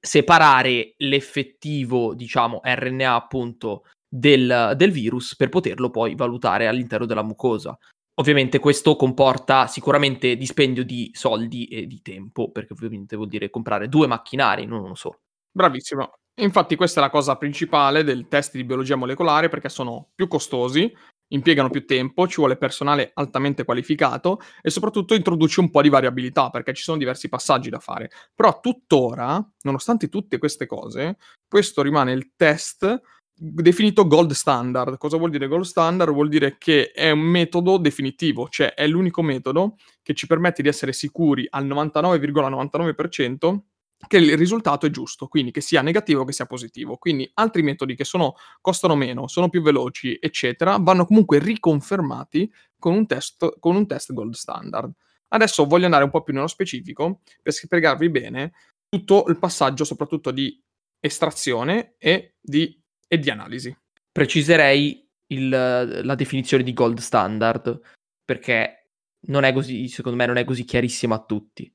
separare 0.00 0.94
l'effettivo, 0.98 2.14
diciamo, 2.14 2.60
RNA 2.64 3.14
appunto 3.14 3.84
del, 4.08 4.72
del 4.76 4.90
virus 4.90 5.36
per 5.36 5.48
poterlo 5.48 5.90
poi 5.90 6.14
valutare 6.14 6.66
all'interno 6.66 7.06
della 7.06 7.22
mucosa. 7.22 7.78
Ovviamente 8.14 8.58
questo 8.58 8.96
comporta 8.96 9.66
sicuramente 9.66 10.36
dispendio 10.36 10.84
di 10.84 11.10
soldi 11.14 11.66
e 11.66 11.86
di 11.86 12.02
tempo, 12.02 12.50
perché 12.50 12.72
ovviamente 12.72 13.16
vuol 13.16 13.28
dire 13.28 13.50
comprare 13.50 13.88
due 13.88 14.06
macchinari, 14.06 14.66
non 14.66 14.82
uno 14.82 14.94
solo. 14.94 15.20
Bravissimo. 15.50 16.12
Infatti 16.40 16.74
questa 16.76 17.00
è 17.00 17.02
la 17.02 17.10
cosa 17.10 17.36
principale 17.36 18.02
del 18.02 18.26
test 18.28 18.54
di 18.54 18.64
biologia 18.64 18.96
molecolare 18.96 19.48
perché 19.48 19.68
sono 19.68 20.08
più 20.14 20.26
costosi, 20.26 20.90
impiegano 21.30 21.70
più 21.70 21.84
tempo, 21.84 22.26
ci 22.28 22.36
vuole 22.36 22.56
personale 22.56 23.10
altamente 23.14 23.64
qualificato 23.64 24.40
e 24.62 24.70
soprattutto 24.70 25.14
introduce 25.14 25.60
un 25.60 25.70
po' 25.70 25.82
di 25.82 25.88
variabilità 25.88 26.50
perché 26.50 26.72
ci 26.74 26.82
sono 26.82 26.98
diversi 26.98 27.28
passaggi 27.28 27.70
da 27.70 27.78
fare. 27.78 28.10
Però 28.34 28.60
tuttora, 28.60 29.44
nonostante 29.62 30.08
tutte 30.08 30.38
queste 30.38 30.66
cose, 30.66 31.16
questo 31.48 31.82
rimane 31.82 32.12
il 32.12 32.32
test 32.36 33.00
definito 33.42 34.06
gold 34.06 34.32
standard. 34.32 34.98
Cosa 34.98 35.16
vuol 35.16 35.30
dire 35.30 35.48
gold 35.48 35.64
standard? 35.64 36.12
Vuol 36.12 36.28
dire 36.28 36.56
che 36.58 36.90
è 36.90 37.10
un 37.10 37.20
metodo 37.20 37.78
definitivo, 37.78 38.48
cioè 38.48 38.74
è 38.74 38.86
l'unico 38.86 39.22
metodo 39.22 39.76
che 40.02 40.14
ci 40.14 40.26
permette 40.26 40.62
di 40.62 40.68
essere 40.68 40.92
sicuri 40.92 41.46
al 41.48 41.66
99,99% 41.66 43.58
che 44.06 44.16
il 44.16 44.36
risultato 44.36 44.86
è 44.86 44.90
giusto, 44.90 45.28
quindi 45.28 45.50
che 45.50 45.60
sia 45.60 45.82
negativo 45.82 46.24
che 46.24 46.32
sia 46.32 46.46
positivo. 46.46 46.96
Quindi 46.96 47.30
altri 47.34 47.62
metodi 47.62 47.94
che 47.94 48.04
sono, 48.04 48.34
costano 48.60 48.96
meno, 48.96 49.28
sono 49.28 49.48
più 49.48 49.62
veloci, 49.62 50.18
eccetera, 50.20 50.78
vanno 50.78 51.04
comunque 51.04 51.38
riconfermati 51.38 52.50
con 52.78 52.94
un 52.94 53.06
test, 53.06 53.58
con 53.58 53.76
un 53.76 53.86
test 53.86 54.12
gold 54.12 54.34
standard. 54.34 54.92
Adesso 55.28 55.66
voglio 55.66 55.84
andare 55.84 56.04
un 56.04 56.10
po' 56.10 56.22
più 56.22 56.34
nello 56.34 56.48
specifico 56.48 57.20
per 57.42 57.52
spiegarvi 57.52 58.10
bene 58.10 58.52
tutto 58.88 59.26
il 59.28 59.38
passaggio, 59.38 59.84
soprattutto 59.84 60.32
di 60.32 60.60
estrazione 60.98 61.94
e 61.98 62.34
di, 62.40 62.82
e 63.06 63.18
di 63.18 63.30
analisi. 63.30 63.76
Preciserei 64.10 65.08
il, 65.28 65.48
la 65.48 66.14
definizione 66.16 66.64
di 66.64 66.72
gold 66.72 66.98
standard 66.98 67.78
perché 68.24 68.88
non 69.28 69.44
è 69.44 69.52
così, 69.52 69.86
secondo 69.88 70.18
me, 70.18 70.26
non 70.26 70.36
è 70.36 70.44
così 70.44 70.64
chiarissima 70.64 71.14
a 71.14 71.24
tutti. 71.24 71.72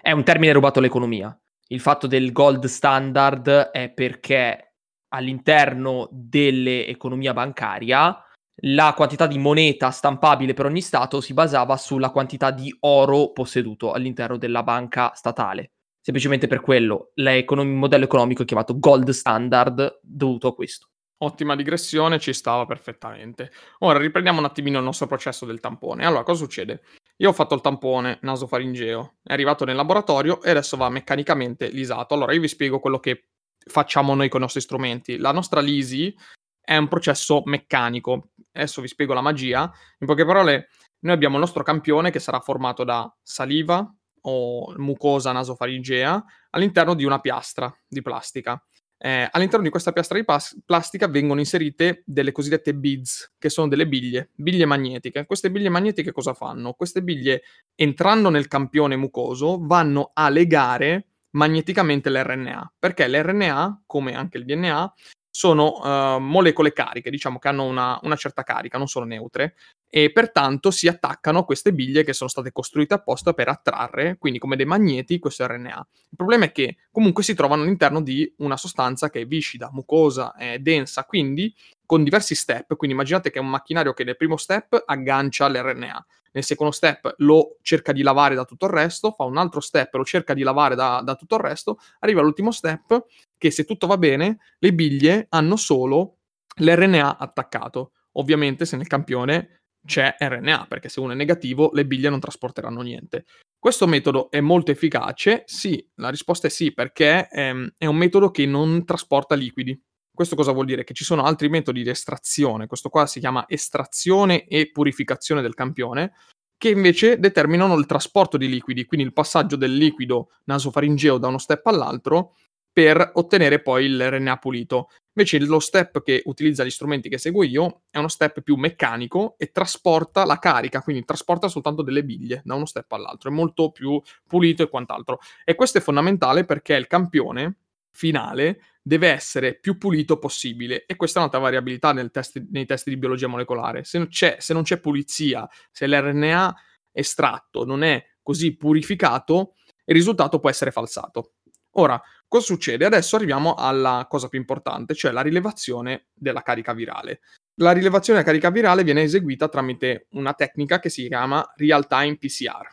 È 0.00 0.10
un 0.10 0.24
termine 0.24 0.52
rubato 0.52 0.78
all'economia. 0.80 1.38
Il 1.68 1.80
fatto 1.80 2.06
del 2.06 2.30
gold 2.30 2.64
standard 2.66 3.48
è 3.48 3.90
perché 3.90 4.74
all'interno 5.08 6.08
dell'economia 6.12 7.32
bancaria 7.32 8.20
la 8.60 8.94
quantità 8.94 9.26
di 9.26 9.36
moneta 9.38 9.90
stampabile 9.90 10.54
per 10.54 10.66
ogni 10.66 10.80
stato 10.80 11.20
si 11.20 11.34
basava 11.34 11.76
sulla 11.76 12.10
quantità 12.10 12.50
di 12.50 12.74
oro 12.80 13.32
posseduto 13.32 13.92
all'interno 13.92 14.38
della 14.38 14.62
banca 14.62 15.12
statale. 15.14 15.72
Semplicemente 16.00 16.46
per 16.46 16.60
quello 16.60 17.10
il 17.14 17.44
modello 17.66 18.04
economico 18.04 18.42
è 18.42 18.44
chiamato 18.44 18.78
gold 18.78 19.10
standard 19.10 19.98
dovuto 20.00 20.48
a 20.48 20.54
questo. 20.54 20.88
Ottima 21.18 21.56
digressione, 21.56 22.20
ci 22.20 22.32
stava 22.32 22.64
perfettamente. 22.64 23.50
Ora 23.80 23.98
riprendiamo 23.98 24.38
un 24.38 24.44
attimino 24.44 24.78
il 24.78 24.84
nostro 24.84 25.06
processo 25.06 25.46
del 25.46 25.60
tampone. 25.60 26.06
Allora, 26.06 26.22
cosa 26.22 26.44
succede? 26.44 26.82
Io 27.18 27.30
ho 27.30 27.32
fatto 27.32 27.54
il 27.54 27.62
tampone 27.62 28.18
nasofaringeo, 28.20 29.16
è 29.22 29.32
arrivato 29.32 29.64
nel 29.64 29.76
laboratorio 29.76 30.42
e 30.42 30.50
adesso 30.50 30.76
va 30.76 30.90
meccanicamente 30.90 31.68
lisato. 31.68 32.12
Allora, 32.12 32.34
io 32.34 32.40
vi 32.40 32.48
spiego 32.48 32.78
quello 32.78 33.00
che 33.00 33.28
facciamo 33.68 34.14
noi 34.14 34.28
con 34.28 34.40
i 34.40 34.42
nostri 34.42 34.60
strumenti. 34.60 35.16
La 35.16 35.32
nostra 35.32 35.60
lisi 35.60 36.14
è 36.60 36.76
un 36.76 36.88
processo 36.88 37.42
meccanico. 37.46 38.32
Adesso 38.52 38.82
vi 38.82 38.88
spiego 38.88 39.14
la 39.14 39.22
magia. 39.22 39.70
In 39.98 40.06
poche 40.06 40.26
parole, 40.26 40.68
noi 41.00 41.14
abbiamo 41.14 41.36
il 41.36 41.40
nostro 41.40 41.62
campione 41.62 42.10
che 42.10 42.18
sarà 42.18 42.40
formato 42.40 42.84
da 42.84 43.10
saliva 43.22 43.90
o 44.28 44.74
mucosa 44.76 45.32
nasofaringea 45.32 46.24
all'interno 46.50 46.94
di 46.94 47.04
una 47.04 47.20
piastra 47.20 47.74
di 47.86 48.02
plastica. 48.02 48.62
Eh, 48.98 49.28
all'interno 49.30 49.64
di 49.64 49.70
questa 49.70 49.92
piastra 49.92 50.18
di 50.18 50.24
pas- 50.24 50.58
plastica 50.64 51.06
vengono 51.06 51.40
inserite 51.40 52.02
delle 52.06 52.32
cosiddette 52.32 52.74
beads, 52.74 53.34
che 53.38 53.50
sono 53.50 53.68
delle 53.68 53.86
biglie, 53.86 54.30
biglie 54.34 54.64
magnetiche. 54.64 55.26
Queste 55.26 55.50
biglie 55.50 55.68
magnetiche 55.68 56.12
cosa 56.12 56.32
fanno? 56.32 56.72
Queste 56.72 57.02
biglie, 57.02 57.42
entrando 57.74 58.30
nel 58.30 58.48
campione 58.48 58.96
mucoso, 58.96 59.58
vanno 59.60 60.10
a 60.14 60.28
legare 60.28 61.08
magneticamente 61.30 62.08
l'RNA, 62.08 62.74
perché 62.78 63.06
l'RNA, 63.06 63.82
come 63.84 64.14
anche 64.14 64.38
il 64.38 64.44
DNA, 64.44 64.94
sono 65.36 65.80
uh, 65.82 66.18
molecole 66.18 66.72
cariche, 66.72 67.10
diciamo 67.10 67.38
che 67.38 67.48
hanno 67.48 67.64
una, 67.64 67.98
una, 68.02 68.16
certa 68.16 68.42
carica, 68.42 68.78
non 68.78 68.86
sono 68.86 69.04
neutre, 69.04 69.54
e 69.88 70.10
pertanto 70.12 70.70
si 70.70 70.88
attaccano 70.88 71.40
a 71.40 71.44
queste 71.44 71.72
biglie 71.72 72.04
che 72.04 72.12
sono 72.12 72.28
state 72.28 72.52
costruite 72.52 72.94
apposta 72.94 73.32
per 73.32 73.48
attrarre, 73.48 74.16
quindi 74.18 74.38
come 74.38 74.56
dei 74.56 74.66
magneti, 74.66 75.18
questo 75.18 75.46
RNA. 75.46 75.86
Il 76.10 76.16
problema 76.16 76.46
è 76.46 76.52
che 76.52 76.76
comunque 76.90 77.22
si 77.22 77.34
trovano 77.34 77.62
all'interno 77.62 78.02
di 78.02 78.30
una 78.38 78.56
sostanza 78.56 79.10
che 79.10 79.20
è 79.22 79.26
viscida, 79.26 79.70
mucosa, 79.72 80.34
è 80.34 80.58
densa, 80.58 81.04
quindi 81.04 81.54
con 81.86 82.02
diversi 82.02 82.34
step, 82.34 82.74
quindi 82.76 82.96
immaginate 82.96 83.30
che 83.30 83.38
è 83.38 83.42
un 83.42 83.48
macchinario 83.48 83.92
che 83.92 84.04
nel 84.04 84.16
primo 84.16 84.36
step 84.36 84.82
aggancia 84.84 85.48
l'RNA, 85.48 86.06
nel 86.32 86.44
secondo 86.44 86.72
step 86.72 87.14
lo 87.18 87.56
cerca 87.62 87.92
di 87.92 88.02
lavare 88.02 88.34
da 88.34 88.44
tutto 88.44 88.66
il 88.66 88.72
resto, 88.72 89.12
fa 89.12 89.24
un 89.24 89.38
altro 89.38 89.60
step, 89.60 89.94
lo 89.94 90.04
cerca 90.04 90.34
di 90.34 90.42
lavare 90.42 90.74
da, 90.74 91.00
da 91.02 91.14
tutto 91.14 91.36
il 91.36 91.40
resto, 91.40 91.78
arriva 92.00 92.20
all'ultimo 92.20 92.50
step 92.50 93.06
che 93.38 93.50
se 93.50 93.64
tutto 93.64 93.86
va 93.86 93.96
bene, 93.96 94.38
le 94.58 94.74
biglie 94.74 95.26
hanno 95.30 95.56
solo 95.56 96.16
l'RNA 96.56 97.18
attaccato. 97.18 97.92
Ovviamente 98.12 98.64
se 98.64 98.76
nel 98.76 98.86
campione 98.86 99.62
c'è 99.86 100.16
RNA, 100.18 100.66
perché 100.68 100.90
se 100.90 101.00
uno 101.00 101.12
è 101.12 101.14
negativo 101.14 101.70
le 101.72 101.86
biglie 101.86 102.10
non 102.10 102.20
trasporteranno 102.20 102.82
niente. 102.82 103.24
Questo 103.58 103.86
metodo 103.86 104.30
è 104.30 104.40
molto 104.40 104.70
efficace? 104.70 105.44
Sì, 105.46 105.84
la 105.94 106.10
risposta 106.10 106.46
è 106.46 106.50
sì, 106.50 106.72
perché 106.72 107.28
ehm, 107.30 107.74
è 107.78 107.86
un 107.86 107.96
metodo 107.96 108.30
che 108.30 108.44
non 108.44 108.84
trasporta 108.84 109.34
liquidi. 109.34 109.80
Questo 110.12 110.36
cosa 110.36 110.52
vuol 110.52 110.66
dire? 110.66 110.84
Che 110.84 110.94
ci 110.94 111.04
sono 111.04 111.24
altri 111.24 111.48
metodi 111.48 111.82
di 111.82 111.90
estrazione, 111.90 112.66
questo 112.66 112.88
qua 112.90 113.06
si 113.06 113.20
chiama 113.20 113.44
estrazione 113.48 114.46
e 114.46 114.70
purificazione 114.70 115.42
del 115.42 115.54
campione, 115.54 116.12
che 116.58 116.70
invece 116.70 117.18
determinano 117.18 117.76
il 117.76 117.86
trasporto 117.86 118.36
di 118.36 118.48
liquidi, 118.48 118.86
quindi 118.86 119.06
il 119.06 119.12
passaggio 119.12 119.56
del 119.56 119.74
liquido 119.74 120.30
nasofaringeo 120.44 121.18
da 121.18 121.28
uno 121.28 121.38
step 121.38 121.66
all'altro 121.66 122.34
per 122.76 123.12
ottenere 123.14 123.62
poi 123.62 123.86
il 123.86 124.10
RNA 124.10 124.36
pulito. 124.36 124.90
Invece 125.14 125.38
lo 125.38 125.60
step 125.60 126.02
che 126.02 126.20
utilizza 126.26 126.62
gli 126.62 126.68
strumenti 126.68 127.08
che 127.08 127.16
seguo 127.16 127.42
io 127.42 127.84
è 127.88 127.96
uno 127.96 128.08
step 128.08 128.42
più 128.42 128.56
meccanico 128.56 129.36
e 129.38 129.50
trasporta 129.50 130.26
la 130.26 130.38
carica, 130.38 130.82
quindi 130.82 131.02
trasporta 131.02 131.48
soltanto 131.48 131.80
delle 131.80 132.04
biglie 132.04 132.42
da 132.44 132.54
uno 132.54 132.66
step 132.66 132.92
all'altro, 132.92 133.30
è 133.30 133.32
molto 133.32 133.70
più 133.70 133.98
pulito 134.28 134.62
e 134.62 134.68
quant'altro. 134.68 135.20
E 135.46 135.54
questo 135.54 135.78
è 135.78 135.80
fondamentale 135.80 136.44
perché 136.44 136.74
il 136.74 136.86
campione 136.86 137.60
finale 137.92 138.60
deve 138.82 139.08
essere 139.08 139.54
più 139.54 139.78
pulito 139.78 140.18
possibile 140.18 140.84
e 140.84 140.96
questa 140.96 141.16
è 141.16 141.22
un'altra 141.22 141.40
variabilità 141.40 141.94
test, 142.10 142.44
nei 142.50 142.66
test 142.66 142.90
di 142.90 142.98
biologia 142.98 143.26
molecolare. 143.26 143.84
Se 143.84 143.96
non, 143.96 144.08
se 144.10 144.52
non 144.52 144.64
c'è 144.64 144.80
pulizia, 144.80 145.48
se 145.70 145.86
l'RNA 145.86 146.54
estratto 146.92 147.64
non 147.64 147.82
è 147.82 148.04
così 148.22 148.54
purificato, 148.54 149.54
il 149.86 149.94
risultato 149.94 150.40
può 150.40 150.50
essere 150.50 150.70
falsato. 150.70 151.36
Ora, 151.78 152.00
cosa 152.28 152.44
succede? 152.44 152.84
Adesso 152.84 153.16
arriviamo 153.16 153.54
alla 153.54 154.06
cosa 154.08 154.28
più 154.28 154.38
importante, 154.38 154.94
cioè 154.94 155.12
la 155.12 155.22
rilevazione 155.22 156.08
della 156.14 156.42
carica 156.42 156.72
virale. 156.72 157.20
La 157.60 157.72
rilevazione 157.72 158.18
della 158.18 158.30
carica 158.30 158.50
virale 158.50 158.84
viene 158.84 159.02
eseguita 159.02 159.48
tramite 159.48 160.06
una 160.10 160.34
tecnica 160.34 160.78
che 160.78 160.90
si 160.90 161.06
chiama 161.08 161.44
real-time 161.56 162.18
PCR. 162.18 162.68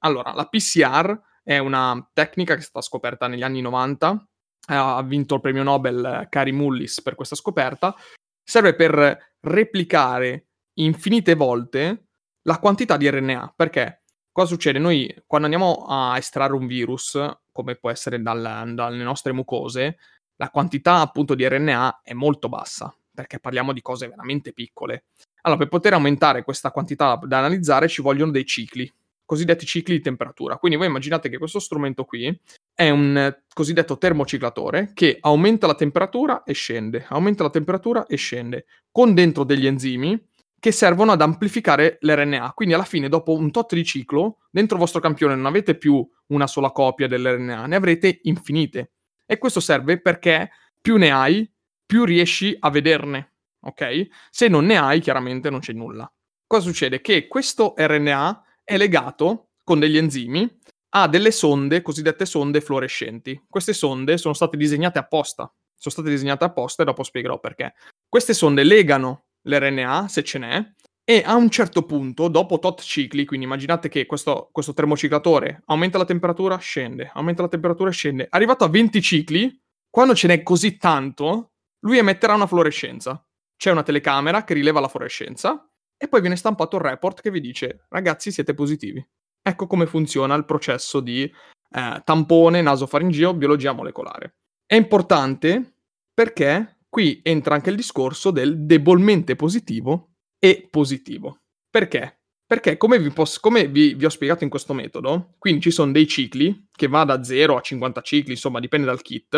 Allora, 0.00 0.32
la 0.32 0.46
PCR 0.46 1.20
è 1.42 1.58
una 1.58 2.08
tecnica 2.12 2.54
che 2.54 2.60
è 2.60 2.64
stata 2.64 2.84
scoperta 2.84 3.26
negli 3.26 3.42
anni 3.42 3.60
90 3.60 4.28
ha 4.68 5.02
vinto 5.02 5.36
il 5.36 5.40
premio 5.40 5.62
Nobel 5.62 6.26
Cari 6.28 6.52
Mullis 6.52 7.02
per 7.02 7.14
questa 7.14 7.36
scoperta, 7.36 7.94
serve 8.42 8.74
per 8.74 9.34
replicare 9.40 10.48
infinite 10.74 11.34
volte 11.34 12.08
la 12.42 12.58
quantità 12.58 12.96
di 12.96 13.08
RNA. 13.08 13.54
Perché 13.56 14.02
cosa 14.38 14.52
succede? 14.52 14.78
Noi 14.78 15.12
quando 15.26 15.48
andiamo 15.48 15.84
a 15.88 16.16
estrarre 16.16 16.54
un 16.54 16.68
virus, 16.68 17.18
come 17.50 17.74
può 17.74 17.90
essere 17.90 18.22
dal, 18.22 18.72
dalle 18.72 19.02
nostre 19.02 19.32
mucose, 19.32 19.98
la 20.36 20.50
quantità 20.50 21.00
appunto 21.00 21.34
di 21.34 21.44
RNA 21.48 22.02
è 22.04 22.12
molto 22.12 22.48
bassa, 22.48 22.94
perché 23.12 23.40
parliamo 23.40 23.72
di 23.72 23.82
cose 23.82 24.06
veramente 24.06 24.52
piccole. 24.52 25.06
Allora, 25.40 25.58
per 25.58 25.68
poter 25.68 25.94
aumentare 25.94 26.44
questa 26.44 26.70
quantità 26.70 27.18
da 27.20 27.38
analizzare 27.38 27.88
ci 27.88 28.00
vogliono 28.00 28.30
dei 28.30 28.46
cicli, 28.46 28.88
cosiddetti 29.24 29.66
cicli 29.66 29.96
di 29.96 30.02
temperatura. 30.02 30.56
Quindi 30.56 30.78
voi 30.78 30.86
immaginate 30.86 31.28
che 31.28 31.38
questo 31.38 31.58
strumento 31.58 32.04
qui 32.04 32.40
è 32.72 32.90
un 32.90 33.36
cosiddetto 33.52 33.98
termociclatore 33.98 34.92
che 34.94 35.18
aumenta 35.20 35.66
la 35.66 35.74
temperatura 35.74 36.44
e 36.44 36.52
scende, 36.52 37.06
aumenta 37.08 37.42
la 37.42 37.50
temperatura 37.50 38.06
e 38.06 38.14
scende, 38.14 38.66
con 38.92 39.14
dentro 39.14 39.42
degli 39.42 39.66
enzimi 39.66 40.27
che 40.60 40.72
servono 40.72 41.12
ad 41.12 41.22
amplificare 41.22 41.98
l'RNA. 42.00 42.52
Quindi 42.54 42.74
alla 42.74 42.84
fine, 42.84 43.08
dopo 43.08 43.34
un 43.34 43.50
tot 43.50 43.74
di 43.74 43.84
ciclo, 43.84 44.38
dentro 44.50 44.76
il 44.76 44.82
vostro 44.82 45.00
campione 45.00 45.34
non 45.34 45.46
avete 45.46 45.76
più 45.76 46.06
una 46.28 46.46
sola 46.46 46.70
copia 46.70 47.06
dell'RNA, 47.06 47.66
ne 47.66 47.76
avrete 47.76 48.20
infinite. 48.22 48.92
E 49.24 49.38
questo 49.38 49.60
serve 49.60 50.00
perché 50.00 50.50
più 50.80 50.96
ne 50.96 51.10
hai, 51.10 51.50
più 51.84 52.04
riesci 52.04 52.56
a 52.58 52.70
vederne. 52.70 53.34
Ok? 53.60 54.08
Se 54.30 54.48
non 54.48 54.66
ne 54.66 54.76
hai, 54.78 55.00
chiaramente 55.00 55.50
non 55.50 55.60
c'è 55.60 55.72
nulla. 55.72 56.10
Cosa 56.46 56.66
succede? 56.66 57.00
Che 57.00 57.26
questo 57.26 57.74
RNA 57.76 58.42
è 58.64 58.76
legato 58.76 59.50
con 59.64 59.78
degli 59.78 59.98
enzimi 59.98 60.48
a 60.90 61.06
delle 61.06 61.30
sonde, 61.30 61.82
cosiddette 61.82 62.24
sonde 62.24 62.60
fluorescenti. 62.60 63.44
Queste 63.48 63.74
sonde 63.74 64.16
sono 64.16 64.34
state 64.34 64.56
disegnate 64.56 64.98
apposta. 64.98 65.52
Sono 65.76 65.94
state 65.94 66.08
disegnate 66.08 66.44
apposta 66.44 66.82
e 66.82 66.86
dopo 66.86 67.02
spiegherò 67.02 67.38
perché. 67.38 67.74
Queste 68.08 68.32
sonde 68.32 68.64
legano 68.64 69.26
l'RNA, 69.48 70.08
se 70.08 70.22
ce 70.22 70.38
n'è, 70.38 70.72
e 71.04 71.22
a 71.24 71.34
un 71.36 71.48
certo 71.48 71.84
punto, 71.84 72.28
dopo 72.28 72.58
tot 72.58 72.82
cicli, 72.82 73.24
quindi 73.24 73.46
immaginate 73.46 73.88
che 73.88 74.04
questo, 74.04 74.50
questo 74.52 74.74
termociclatore 74.74 75.62
aumenta 75.66 75.96
la 75.96 76.04
temperatura, 76.04 76.58
scende, 76.58 77.10
aumenta 77.14 77.40
la 77.40 77.48
temperatura, 77.48 77.90
scende. 77.90 78.26
Arrivato 78.28 78.64
a 78.64 78.68
20 78.68 79.00
cicli, 79.00 79.58
quando 79.88 80.14
ce 80.14 80.28
n'è 80.28 80.42
così 80.42 80.76
tanto, 80.76 81.52
lui 81.80 81.96
emetterà 81.96 82.34
una 82.34 82.46
fluorescenza. 82.46 83.26
C'è 83.56 83.70
una 83.70 83.82
telecamera 83.82 84.44
che 84.44 84.52
rileva 84.52 84.80
la 84.80 84.88
fluorescenza 84.88 85.66
e 85.96 86.08
poi 86.08 86.20
viene 86.20 86.36
stampato 86.36 86.76
il 86.76 86.82
report 86.82 87.22
che 87.22 87.30
vi 87.30 87.40
dice 87.40 87.86
ragazzi 87.88 88.30
siete 88.30 88.52
positivi. 88.52 89.04
Ecco 89.42 89.66
come 89.66 89.86
funziona 89.86 90.34
il 90.34 90.44
processo 90.44 91.00
di 91.00 91.22
eh, 91.22 92.02
tampone 92.04 92.60
nasofaringeo 92.60 93.34
biologia 93.34 93.72
molecolare. 93.72 94.36
È 94.66 94.74
importante 94.74 95.76
perché 96.12 96.77
qui 96.98 97.20
entra 97.22 97.54
anche 97.54 97.70
il 97.70 97.76
discorso 97.76 98.32
del 98.32 98.66
debolmente 98.66 99.36
positivo 99.36 100.14
e 100.36 100.66
positivo. 100.68 101.42
Perché? 101.70 102.22
Perché 102.44 102.76
come, 102.76 102.98
vi, 102.98 103.12
posso, 103.12 103.38
come 103.40 103.68
vi, 103.68 103.94
vi, 103.94 104.04
ho 104.04 104.08
spiegato 104.08 104.42
in 104.42 104.50
questo 104.50 104.74
metodo, 104.74 105.36
quindi 105.38 105.60
ci 105.60 105.70
sono 105.70 105.92
dei 105.92 106.08
cicli 106.08 106.66
che 106.72 106.88
va 106.88 107.04
da 107.04 107.22
0 107.22 107.56
a 107.56 107.60
50 107.60 108.00
cicli, 108.00 108.32
insomma 108.32 108.58
dipende 108.58 108.86
dal 108.86 109.00
kit, 109.00 109.34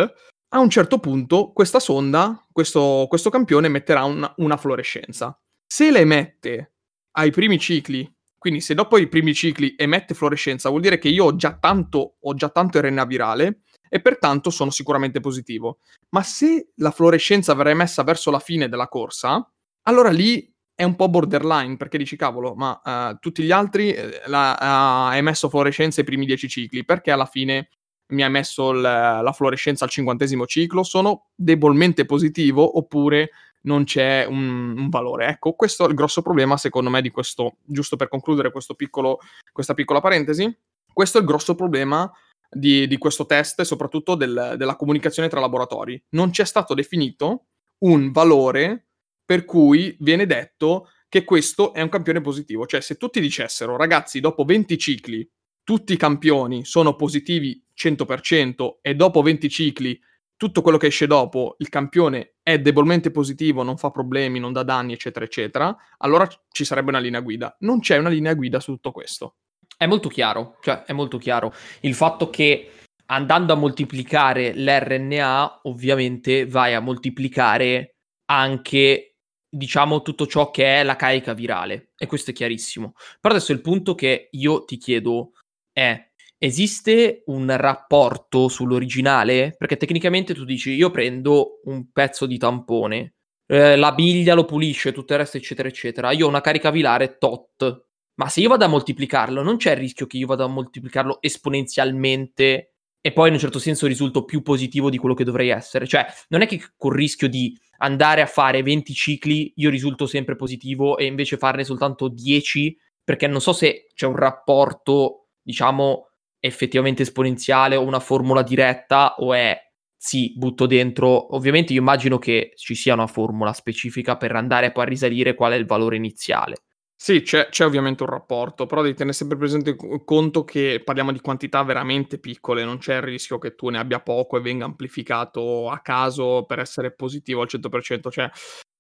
a 0.49 0.59
un 0.59 0.71
certo 0.71 1.01
punto 1.01 1.53
questa 1.53 1.81
sonda, 1.81 2.47
questo, 2.51 3.05
questo 3.11 3.29
campione 3.29 3.67
emetterà 3.67 4.05
una, 4.05 4.33
una 4.39 4.57
fluorescenza. 4.57 5.39
Se 5.67 5.91
la 5.91 5.99
emette 5.99 6.77
ai 7.19 7.31
primi 7.31 7.59
cicli, 7.59 8.11
quindi 8.39 8.63
se 8.63 8.73
dopo 8.73 8.97
i 8.97 9.07
primi 9.07 9.35
cicli 9.35 9.75
emette 9.77 10.15
fluorescenza, 10.15 10.71
vuol 10.71 10.81
dire 10.81 10.97
che 10.97 11.09
io 11.09 11.27
ho 11.27 11.37
già 11.37 11.59
tanto, 11.59 12.17
ho 12.21 12.33
già 12.33 12.49
tanto 12.49 12.81
RNA 12.81 13.05
virale 13.05 13.61
e 13.91 14.01
pertanto 14.01 14.49
sono 14.49 14.71
sicuramente 14.71 15.21
positivo. 15.21 15.79
Ma 16.11 16.23
se 16.23 16.71
la 16.77 16.93
fluorescenza 16.93 17.53
verrà 17.55 17.71
emessa 17.71 18.03
verso 18.05 18.31
la 18.31 18.39
fine 18.39 18.69
della 18.69 18.89
corsa, 18.89 19.47
allora 19.83 20.11
lì 20.11 20.51
è 20.75 20.85
un 20.85 20.97
po' 20.97 21.11
borderline, 21.11 21.77
perché 21.77 21.99
dici, 21.99 22.17
cavolo, 22.17 22.55
ma 22.55 22.81
uh, 22.83 23.19
tutti 23.19 23.43
gli 23.43 23.51
altri 23.51 23.91
uh, 23.91 24.31
la, 24.31 25.11
emesso 25.13 25.51
fluorescenza 25.51 26.01
i 26.01 26.05
primi 26.05 26.25
10 26.25 26.49
cicli, 26.49 26.85
perché 26.85 27.11
alla 27.11 27.27
fine 27.27 27.69
mi 28.13 28.23
ha 28.23 28.29
messo 28.29 28.73
l- 28.73 28.81
la 28.81 29.33
fluorescenza 29.35 29.85
al 29.85 29.91
cinquantesimo 29.91 30.47
ciclo, 30.47 30.83
sono 30.83 31.27
debolmente 31.35 32.07
positivo 32.07 32.79
oppure 32.79 33.31
non 33.63 33.85
c'è 33.85 34.25
un, 34.27 34.79
un, 34.79 34.89
valore. 34.89 35.27
Ecco, 35.27 35.53
questo 35.53 35.85
è 35.85 35.89
il 35.89 35.95
grosso 35.95 36.23
problema, 36.23 36.57
secondo 36.57 36.89
me, 36.89 37.03
di 37.03 37.11
questo, 37.11 37.57
giusto 37.65 37.97
per 37.97 38.09
concludere 38.09 38.51
piccolo, 38.77 39.19
questa 39.53 39.75
piccola 39.75 40.01
parentesi, 40.01 40.51
questo 40.93 41.19
è 41.19 41.21
il 41.21 41.27
grosso 41.27 41.55
problema 41.55 42.11
di, 42.51 42.87
di 42.87 42.99
questo 42.99 43.27
test 43.27 43.61
e 43.61 43.65
soprattutto 43.65 44.15
del, 44.15 44.55
della 44.57 44.77
comunicazione 44.77 45.29
tra 45.29 45.41
laboratori. 45.41 46.03
Non 46.11 46.31
c'è 46.31 46.45
stato 46.45 46.75
definito 46.75 47.47
un 47.79 48.11
valore 48.11 48.89
per 49.25 49.45
cui 49.45 49.97
viene 50.01 50.27
detto 50.27 50.89
che 51.09 51.25
questo 51.25 51.73
è 51.73 51.81
un 51.81 51.89
campione 51.89 52.21
positivo. 52.21 52.67
Cioè, 52.67 52.81
se 52.81 52.97
tutti 52.97 53.21
dicessero, 53.21 53.77
ragazzi, 53.77 54.21
dopo 54.21 54.45
20 54.45 54.79
cicli 54.79 55.29
tutti 55.63 55.93
i 55.93 55.97
campioni 55.97 56.65
sono 56.65 56.97
positivi 56.97 57.65
100% 57.77 58.79
e 58.81 58.95
dopo 58.95 59.23
20 59.23 59.49
cicli 59.49 60.01
tutto 60.37 60.63
quello 60.63 60.79
che 60.79 60.87
esce 60.87 61.07
dopo, 61.07 61.57
il 61.59 61.69
campione 61.69 62.37
è 62.43 62.59
debolmente 62.59 63.11
positivo, 63.11 63.63
non 63.63 63.77
fa 63.77 63.91
problemi, 63.91 64.39
non 64.39 64.53
dà 64.53 64.63
danni, 64.63 64.95
eccetera, 64.95 65.25
eccetera, 65.25 65.77
allora 65.99 66.27
ci 66.51 66.65
sarebbe 66.65 66.89
una 66.89 66.99
linea 66.99 67.21
guida. 67.21 67.55
Non 67.61 67.81
c'è 67.81 67.99
una 67.99 68.09
linea 68.09 68.33
guida 68.35 68.59
su 68.59 68.73
tutto 68.73 68.91
questo. 68.91 69.37
È 69.81 69.87
molto 69.87 70.11
chiaro, 70.11 70.59
cioè 70.61 70.83
è 70.83 70.93
molto 70.93 71.17
chiaro. 71.17 71.55
Il 71.81 71.95
fatto 71.95 72.29
che 72.29 72.73
andando 73.07 73.55
a 73.55 73.57
moltiplicare 73.57 74.53
l'RNA, 74.55 75.61
ovviamente 75.63 76.47
vai 76.47 76.75
a 76.75 76.81
moltiplicare 76.81 77.95
anche, 78.27 79.17
diciamo, 79.49 80.03
tutto 80.03 80.27
ciò 80.27 80.51
che 80.51 80.81
è 80.81 80.83
la 80.83 80.97
carica 80.97 81.33
virale. 81.33 81.93
E 81.97 82.07
questo 82.07 82.31
è 82.31 82.35
chiarissimo. 82.35 82.93
Però 83.23 83.35
adesso 83.35 83.53
il 83.53 83.63
punto 83.63 83.95
che 83.95 84.29
io 84.33 84.67
ti 84.67 84.77
chiedo 84.77 85.33
è 85.73 86.11
esiste 86.37 87.23
un 87.29 87.51
rapporto 87.57 88.49
sull'originale? 88.49 89.55
Perché 89.57 89.79
tecnicamente 89.79 90.35
tu 90.35 90.45
dici 90.45 90.73
io 90.73 90.91
prendo 90.91 91.61
un 91.65 91.91
pezzo 91.91 92.27
di 92.27 92.37
tampone, 92.37 93.15
eh, 93.47 93.77
la 93.77 93.93
biglia 93.93 94.35
lo 94.35 94.45
pulisce, 94.45 94.93
tutto 94.93 95.15
il 95.15 95.21
resto 95.21 95.39
eccetera 95.39 95.69
eccetera, 95.69 96.13
io 96.13 96.27
ho 96.27 96.29
una 96.29 96.43
carica 96.43 96.71
vilare 96.71 97.17
tot, 97.17 97.89
ma 98.21 98.29
se 98.29 98.41
io 98.43 98.51
vado 98.51 98.67
a 98.67 98.69
moltiplicarlo 98.69 99.43
non 99.43 99.57
c'è 99.57 99.71
il 99.71 99.79
rischio 99.79 100.07
che 100.07 100.19
io 100.19 100.27
vada 100.27 100.45
a 100.45 100.49
moltiplicarlo 100.49 101.23
esponenzialmente 101.23 102.75
e 103.01 103.13
poi 103.13 103.29
in 103.29 103.33
un 103.33 103.41
certo 103.41 103.59
senso 103.59 103.87
risulto 103.87 104.27
più 104.27 104.43
positivo 104.43 104.91
di 104.91 104.99
quello 104.99 105.15
che 105.15 105.25
dovrei 105.25 105.49
essere. 105.49 105.87
Cioè, 105.87 106.05
non 106.29 106.43
è 106.43 106.47
che 106.47 106.61
col 106.77 106.95
rischio 106.95 107.31
di 107.31 107.59
andare 107.79 108.21
a 108.21 108.27
fare 108.27 108.63
20 108.63 108.93
cicli 108.93 109.55
io 109.57 109.71
risulto 109.71 110.07
sempre 110.07 110.37
positivo 110.37 110.99
e 110.99 111.07
invece 111.07 111.39
farne 111.39 111.65
soltanto 111.65 112.09
10, 112.09 112.77
perché 113.03 113.27
non 113.27 113.41
so 113.41 113.55
se 113.55 113.87
c'è 113.95 114.05
un 114.05 114.17
rapporto, 114.17 115.29
diciamo, 115.41 116.11
effettivamente 116.41 117.05
esponenziale 117.05 117.77
o 117.77 117.87
una 117.87 118.01
formula 118.01 118.43
diretta 118.43 119.15
o 119.17 119.33
è 119.33 119.59
sì, 119.97 120.35
butto 120.37 120.67
dentro. 120.67 121.35
Ovviamente 121.35 121.73
io 121.73 121.81
immagino 121.81 122.19
che 122.19 122.53
ci 122.57 122.75
sia 122.75 122.93
una 122.93 123.07
formula 123.07 123.55
specifica 123.55 124.19
per 124.19 124.37
andare 124.37 124.73
poi 124.73 124.85
a 124.85 124.89
risalire 124.89 125.35
qual 125.35 125.53
è 125.53 125.57
il 125.57 125.65
valore 125.65 125.97
iniziale. 125.97 126.57
Sì, 127.03 127.23
c'è, 127.23 127.49
c'è, 127.49 127.65
ovviamente 127.65 128.03
un 128.03 128.11
rapporto, 128.11 128.67
però 128.67 128.83
devi 128.83 128.95
tenere 128.95 129.17
sempre 129.17 129.39
presente 129.39 129.75
conto 130.05 130.45
che 130.45 130.83
parliamo 130.85 131.13
di 131.13 131.21
quantità 131.23 131.63
veramente 131.63 132.19
piccole, 132.19 132.63
non 132.63 132.77
c'è 132.77 132.97
il 132.97 133.01
rischio 133.03 133.39
che 133.39 133.55
tu 133.55 133.71
ne 133.71 133.79
abbia 133.79 134.01
poco 134.01 134.37
e 134.37 134.43
venga 134.43 134.67
amplificato 134.67 135.71
a 135.71 135.79
caso 135.81 136.45
per 136.45 136.59
essere 136.59 136.93
positivo 136.93 137.41
al 137.41 137.49
100%, 137.49 138.11
cioè 138.11 138.29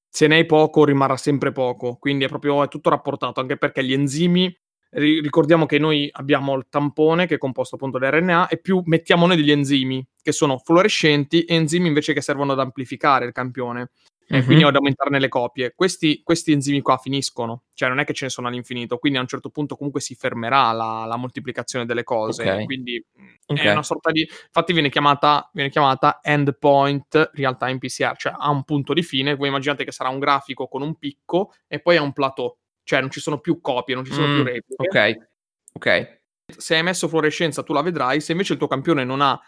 se 0.07 0.27
ne 0.27 0.35
hai 0.35 0.45
poco 0.45 0.85
rimarrà 0.85 1.17
sempre 1.17 1.51
poco, 1.51 1.97
quindi 1.97 2.25
è 2.25 2.29
proprio 2.29 2.63
è 2.63 2.69
tutto 2.69 2.91
rapportato, 2.91 3.41
anche 3.41 3.57
perché 3.57 3.83
gli 3.83 3.95
enzimi 3.95 4.55
ricordiamo 4.91 5.65
che 5.65 5.79
noi 5.79 6.07
abbiamo 6.13 6.55
il 6.57 6.67
tampone 6.69 7.27
che 7.27 7.37
è 7.37 7.39
composto 7.39 7.77
appunto 7.77 7.97
da 7.97 8.11
RNA 8.11 8.49
e 8.49 8.59
più 8.59 8.83
mettiamo 8.85 9.27
noi 9.27 9.37
degli 9.37 9.51
enzimi 9.53 10.07
che 10.21 10.33
sono 10.33 10.59
fluorescenti 10.59 11.45
e 11.45 11.55
enzimi 11.55 11.87
invece 11.89 12.13
che 12.13 12.21
servono 12.21 12.53
ad 12.53 12.59
amplificare 12.61 13.25
il 13.25 13.33
campione 13.33 13.93
mm-hmm. 14.33 14.45
quindi 14.45 14.65
ad 14.65 14.75
aumentarne 14.75 15.19
le 15.19 15.29
copie. 15.29 15.73
Questi, 15.75 16.23
questi, 16.23 16.53
enzimi 16.53 16.81
qua 16.81 16.97
finiscono, 16.99 17.65
cioè 17.75 17.89
non 17.89 17.99
è 17.99 18.05
che 18.05 18.13
ce 18.13 18.27
ne 18.27 18.31
sono 18.31 18.49
all'infinito, 18.49 18.99
quindi 18.99 19.19
a 19.19 19.23
un 19.23 19.29
certo 19.29 19.51
punto 19.51 19.77
comunque 19.77 20.01
si 20.01 20.15
fermerà 20.15 20.73
la, 20.73 21.05
la 21.07 21.17
moltiplicazione 21.17 21.87
delle 21.87 22.05
cose. 22.05 22.43
Okay. 22.43 22.65
Quindi 22.65 23.05
okay. 23.47 23.65
è 23.65 23.73
una 23.73 23.83
sorta 23.83 24.11
di. 24.11 24.21
Infatti 24.21 24.73
viene 24.73 24.89
chiamata, 24.89 25.49
viene 25.53 25.71
chiamata 25.71 26.21
endpoint 26.23 27.31
real 27.35 27.57
time 27.57 27.79
PCR, 27.79 28.17
cioè 28.17 28.35
ha 28.37 28.51
un 28.51 28.65
punto 28.65 28.93
di 28.93 29.03
fine. 29.03 29.35
Voi 29.35 29.49
immaginate 29.49 29.85
che 29.85 29.93
sarà 29.93 30.09
un 30.09 30.19
grafico 30.19 30.69
con 30.69 30.83
un 30.83 30.97
picco 30.97 31.53
e 31.67 31.81
poi 31.81 31.97
ha 31.97 32.03
un 32.03 32.13
plateau 32.13 32.57
cioè 32.91 33.01
non 33.01 33.11
ci 33.11 33.21
sono 33.21 33.39
più 33.39 33.61
copie, 33.61 33.95
non 33.95 34.05
ci 34.05 34.13
sono 34.13 34.27
mm, 34.27 34.35
più 34.35 34.43
repliche. 34.43 34.75
Ok, 34.77 35.29
ok. 35.75 36.19
Se 36.57 36.75
hai 36.75 36.83
messo 36.83 37.07
fluorescenza 37.07 37.63
tu 37.63 37.73
la 37.73 37.83
vedrai, 37.83 38.21
se 38.21 38.33
invece 38.33 38.55
il 38.55 38.59
tuo 38.59 38.67
campione 38.67 39.05
non 39.05 39.21
ha, 39.21 39.41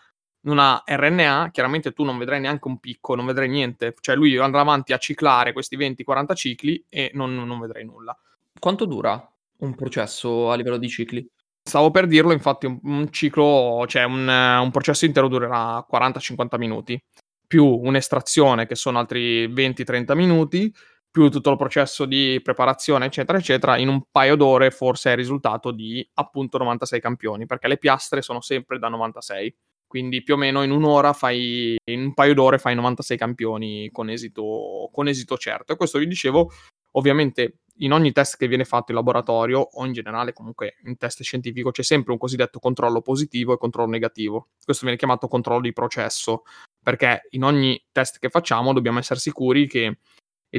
non 0.42 0.58
ha 0.58 0.82
RNA, 0.84 1.50
chiaramente 1.52 1.92
tu 1.92 2.04
non 2.04 2.18
vedrai 2.18 2.40
neanche 2.40 2.68
un 2.68 2.78
picco, 2.78 3.14
non 3.14 3.26
vedrai 3.26 3.48
niente. 3.48 3.94
Cioè 4.00 4.16
lui 4.16 4.36
andrà 4.38 4.60
avanti 4.60 4.92
a 4.92 4.98
ciclare 4.98 5.52
questi 5.52 5.76
20-40 5.76 6.34
cicli 6.34 6.84
e 6.88 7.10
non, 7.14 7.34
non 7.34 7.60
vedrai 7.60 7.84
nulla. 7.84 8.16
Quanto 8.58 8.84
dura 8.84 9.24
un 9.58 9.74
processo 9.74 10.50
a 10.50 10.54
livello 10.54 10.76
di 10.76 10.88
cicli? 10.88 11.28
Stavo 11.64 11.92
per 11.92 12.06
dirlo, 12.06 12.32
infatti 12.32 12.66
un, 12.66 12.80
un 12.82 13.12
ciclo, 13.12 13.84
cioè 13.86 14.02
un, 14.02 14.26
un, 14.26 14.70
processo 14.72 15.04
intero 15.04 15.28
durerà 15.28 15.86
40-50 15.88 16.58
minuti, 16.58 17.00
più 17.46 17.64
un'estrazione 17.64 18.66
che 18.66 18.74
sono 18.74 18.98
altri 18.98 19.46
20-30 19.46 20.14
minuti, 20.16 20.74
più 21.08 21.28
tutto 21.30 21.50
il 21.50 21.56
processo 21.56 22.04
di 22.04 22.40
preparazione, 22.42 23.06
eccetera, 23.06 23.38
eccetera, 23.38 23.76
in 23.76 23.88
un 23.88 24.02
paio 24.10 24.34
d'ore 24.34 24.72
forse 24.72 25.10
è 25.10 25.12
il 25.12 25.18
risultato 25.18 25.70
di 25.70 26.04
appunto 26.14 26.58
96 26.58 27.00
campioni, 27.00 27.46
perché 27.46 27.68
le 27.68 27.78
piastre 27.78 28.22
sono 28.22 28.40
sempre 28.40 28.80
da 28.80 28.88
96. 28.88 29.54
Quindi 29.92 30.22
più 30.22 30.32
o 30.32 30.36
meno 30.38 30.62
in 30.62 30.70
un'ora 30.70 31.12
fai, 31.12 31.76
in 31.90 32.00
un 32.00 32.14
paio 32.14 32.32
d'ore 32.32 32.56
fai 32.56 32.74
96 32.74 33.18
campioni 33.18 33.90
con 33.90 34.08
esito, 34.08 34.88
con 34.90 35.06
esito 35.06 35.36
certo. 35.36 35.74
E 35.74 35.76
questo 35.76 35.98
vi 35.98 36.06
dicevo, 36.06 36.50
ovviamente 36.92 37.58
in 37.80 37.92
ogni 37.92 38.10
test 38.10 38.38
che 38.38 38.48
viene 38.48 38.64
fatto 38.64 38.92
in 38.92 38.96
laboratorio 38.96 39.60
o 39.60 39.84
in 39.84 39.92
generale 39.92 40.32
comunque 40.32 40.76
in 40.84 40.96
test 40.96 41.22
scientifico 41.22 41.72
c'è 41.72 41.82
sempre 41.82 42.12
un 42.12 42.18
cosiddetto 42.18 42.58
controllo 42.58 43.02
positivo 43.02 43.52
e 43.52 43.58
controllo 43.58 43.90
negativo. 43.90 44.48
Questo 44.64 44.84
viene 44.84 44.96
chiamato 44.96 45.28
controllo 45.28 45.60
di 45.60 45.74
processo, 45.74 46.44
perché 46.82 47.26
in 47.32 47.44
ogni 47.44 47.78
test 47.92 48.18
che 48.18 48.30
facciamo 48.30 48.72
dobbiamo 48.72 48.98
essere 48.98 49.20
sicuri 49.20 49.68
che 49.68 49.98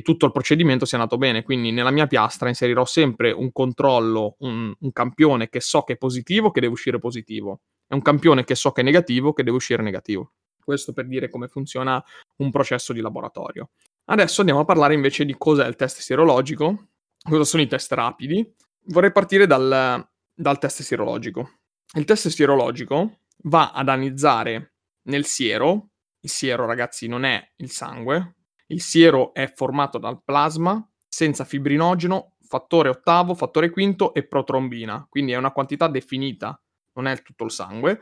tutto 0.03 0.27
il 0.27 0.31
procedimento 0.31 0.85
sia 0.85 0.99
andato 0.99 1.17
bene. 1.17 1.41
Quindi 1.41 1.71
nella 1.71 1.89
mia 1.89 2.05
piastra 2.05 2.49
inserirò 2.49 2.85
sempre 2.85 3.31
un 3.31 3.51
controllo, 3.51 4.35
un, 4.41 4.71
un, 4.79 4.91
campione 4.91 5.49
che 5.49 5.59
so 5.59 5.81
che 5.81 5.93
è 5.93 5.97
positivo, 5.97 6.51
che 6.51 6.59
deve 6.59 6.73
uscire 6.73 6.99
positivo, 6.99 7.61
e 7.93 7.95
un 7.95 8.01
campione 8.01 8.43
che 8.43 8.55
so 8.55 8.71
che 8.71 8.81
è 8.81 8.83
negativo, 8.83 9.33
che 9.33 9.43
deve 9.43 9.57
uscire 9.57 9.83
negativo. 9.83 10.33
Questo 10.63 10.93
per 10.93 11.07
dire 11.07 11.29
come 11.29 11.47
funziona 11.47 12.03
un 12.37 12.49
processo 12.49 12.91
di 12.91 13.01
laboratorio. 13.01 13.69
Adesso 14.05 14.41
andiamo 14.41 14.61
a 14.61 14.65
parlare 14.65 14.95
invece 14.95 15.25
di 15.25 15.35
cos'è 15.37 15.67
il 15.67 15.75
test 15.75 15.99
sierologico, 15.99 16.87
cosa 17.21 17.43
sono 17.43 17.61
i 17.61 17.67
test 17.67 17.91
rapidi. 17.91 18.55
Vorrei 18.85 19.11
partire 19.11 19.45
dal, 19.45 20.05
dal 20.33 20.57
test 20.57 20.81
sierologico. 20.81 21.59
Il 21.93 22.05
test 22.05 22.29
sierologico 22.29 23.19
va 23.43 23.71
ad 23.71 23.87
analizzare 23.89 24.73
nel 25.03 25.25
siero, 25.25 25.89
il 26.21 26.29
siero 26.29 26.65
ragazzi 26.65 27.07
non 27.07 27.25
è 27.25 27.51
il 27.57 27.69
sangue, 27.69 28.37
il 28.67 28.81
siero 28.81 29.33
è 29.33 29.51
formato 29.53 29.99
dal 29.99 30.23
plasma 30.23 30.85
senza 31.07 31.43
fibrinogeno, 31.43 32.37
fattore 32.47 32.89
ottavo, 32.89 33.35
fattore 33.35 33.69
quinto 33.69 34.13
e 34.13 34.25
protrombina, 34.25 35.05
quindi 35.09 35.33
è 35.33 35.37
una 35.37 35.51
quantità 35.51 35.87
definita, 35.87 36.59
non 36.93 37.07
è 37.07 37.21
tutto 37.21 37.43
il 37.43 37.51
sangue. 37.51 37.99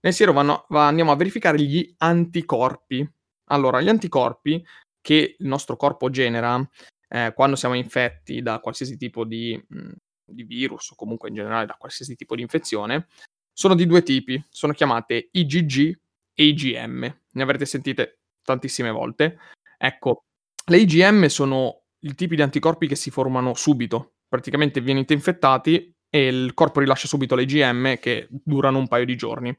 Nel 0.00 0.12
siero 0.12 0.32
vanno, 0.32 0.66
va, 0.68 0.86
andiamo 0.86 1.12
a 1.12 1.16
verificare 1.16 1.60
gli 1.60 1.94
anticorpi. 1.98 3.08
Allora, 3.50 3.80
gli 3.80 3.88
anticorpi 3.88 4.64
che 5.00 5.36
il 5.38 5.46
nostro 5.46 5.76
corpo 5.76 6.10
genera 6.10 6.60
eh, 7.08 7.32
quando 7.34 7.56
siamo 7.56 7.74
infetti 7.74 8.42
da 8.42 8.60
qualsiasi 8.60 8.96
tipo 8.96 9.24
di, 9.24 9.60
mh, 9.68 9.92
di 10.24 10.42
virus 10.44 10.90
o 10.90 10.94
comunque 10.94 11.28
in 11.28 11.34
generale 11.34 11.66
da 11.66 11.76
qualsiasi 11.78 12.16
tipo 12.16 12.34
di 12.34 12.42
infezione 12.42 13.06
sono 13.52 13.74
di 13.74 13.86
due 13.86 14.02
tipi, 14.02 14.42
sono 14.48 14.72
chiamate 14.72 15.28
IgG 15.30 15.98
e 16.34 16.44
IgM. 16.44 17.20
Ne 17.32 17.42
avrete 17.42 17.66
sentite 17.66 18.20
tantissime 18.42 18.90
volte. 18.90 19.38
Ecco, 19.76 20.24
le 20.66 20.78
IgM 20.78 21.26
sono 21.26 21.82
il 22.00 22.14
tipo 22.14 22.34
di 22.34 22.42
anticorpi 22.42 22.86
che 22.88 22.96
si 22.96 23.10
formano 23.10 23.54
subito, 23.54 24.14
praticamente 24.26 24.80
venite 24.80 25.12
infettati 25.12 25.91
e 26.14 26.26
il 26.26 26.52
corpo 26.52 26.80
rilascia 26.80 27.06
subito 27.06 27.34
le 27.34 27.44
IgM 27.44 27.98
che 27.98 28.28
durano 28.30 28.76
un 28.76 28.86
paio 28.86 29.06
di 29.06 29.16
giorni. 29.16 29.56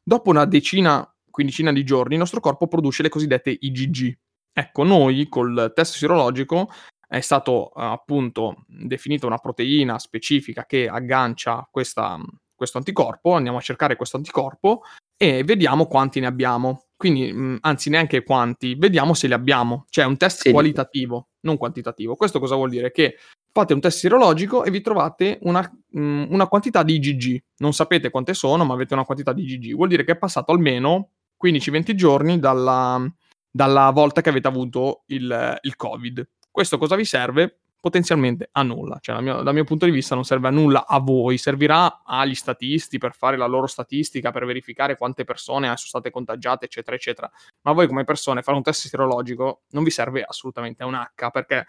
Dopo 0.00 0.30
una 0.30 0.44
decina, 0.44 1.04
quindicina 1.28 1.72
di 1.72 1.82
giorni, 1.82 2.12
il 2.12 2.20
nostro 2.20 2.38
corpo 2.38 2.68
produce 2.68 3.02
le 3.02 3.08
cosiddette 3.08 3.56
IgG. 3.58 4.16
Ecco, 4.52 4.84
noi 4.84 5.28
col 5.28 5.72
test 5.74 5.96
sierologico 5.96 6.70
è 7.08 7.18
stato 7.18 7.72
uh, 7.74 7.80
appunto 7.80 8.64
definita 8.68 9.26
una 9.26 9.38
proteina 9.38 9.98
specifica 9.98 10.64
che 10.64 10.88
aggancia 10.88 11.66
questa, 11.68 12.20
questo 12.54 12.78
anticorpo, 12.78 13.32
andiamo 13.32 13.58
a 13.58 13.62
cercare 13.62 13.96
questo 13.96 14.16
anticorpo 14.16 14.82
e 15.16 15.42
vediamo 15.42 15.86
quanti 15.86 16.20
ne 16.20 16.26
abbiamo. 16.26 16.84
Quindi, 16.96 17.32
mm, 17.32 17.56
anzi, 17.62 17.90
neanche 17.90 18.22
quanti, 18.22 18.76
vediamo 18.76 19.12
se 19.12 19.26
li 19.26 19.32
abbiamo. 19.32 19.86
Cioè, 19.88 20.04
un 20.04 20.16
test 20.16 20.42
sì. 20.42 20.52
qualitativo, 20.52 21.30
non 21.40 21.56
quantitativo. 21.56 22.14
Questo 22.14 22.38
cosa 22.38 22.54
vuol 22.54 22.70
dire? 22.70 22.92
Che 22.92 23.16
fate 23.56 23.72
un 23.72 23.80
test 23.80 24.00
sierologico 24.00 24.64
e 24.64 24.70
vi 24.70 24.82
trovate 24.82 25.38
una, 25.42 25.60
mh, 25.60 26.00
mm, 26.00 26.24
una 26.28 26.46
quantità 26.46 26.82
di 26.82 26.96
IgG. 26.96 27.42
Non 27.58 27.72
sapete 27.72 28.10
quante 28.10 28.34
sono, 28.34 28.66
ma 28.66 28.74
avete 28.74 28.92
una 28.92 29.04
quantità 29.04 29.32
di 29.32 29.50
IgG. 29.50 29.74
Vuol 29.74 29.88
dire 29.88 30.04
che 30.04 30.12
è 30.12 30.18
passato 30.18 30.52
almeno 30.52 31.12
15-20 31.42 31.94
giorni 31.94 32.38
dalla, 32.38 33.02
dalla 33.50 33.90
volta 33.92 34.20
che 34.20 34.28
avete 34.28 34.46
avuto 34.46 35.04
il, 35.06 35.58
il 35.62 35.76
Covid. 35.76 36.28
Questo 36.50 36.76
cosa 36.76 36.96
vi 36.96 37.06
serve? 37.06 37.60
Potenzialmente 37.80 38.48
a 38.52 38.62
nulla, 38.62 38.98
cioè 39.00 39.14
dal 39.14 39.24
mio, 39.24 39.42
dal 39.42 39.54
mio, 39.54 39.64
punto 39.64 39.86
di 39.86 39.92
vista 39.92 40.14
non 40.14 40.24
serve 40.24 40.48
a 40.48 40.50
nulla 40.50 40.86
a 40.86 40.98
voi, 40.98 41.38
servirà 41.38 42.02
agli 42.04 42.34
statisti 42.34 42.98
per 42.98 43.14
fare 43.14 43.36
la 43.36 43.46
loro 43.46 43.66
statistica, 43.66 44.32
per 44.32 44.44
verificare 44.44 44.96
quante 44.96 45.24
persone 45.24 45.66
sono 45.68 45.76
state 45.76 46.10
contagiate, 46.10 46.64
eccetera, 46.66 46.96
eccetera. 46.96 47.30
Ma 47.62 47.72
voi 47.72 47.86
come 47.86 48.04
persone 48.04 48.42
fare 48.42 48.56
un 48.56 48.62
test 48.62 48.88
sierologico 48.88 49.62
non 49.70 49.84
vi 49.84 49.90
serve 49.90 50.22
assolutamente 50.22 50.82
a 50.82 50.86
un 50.86 50.94
H, 50.94 51.30
perché 51.30 51.66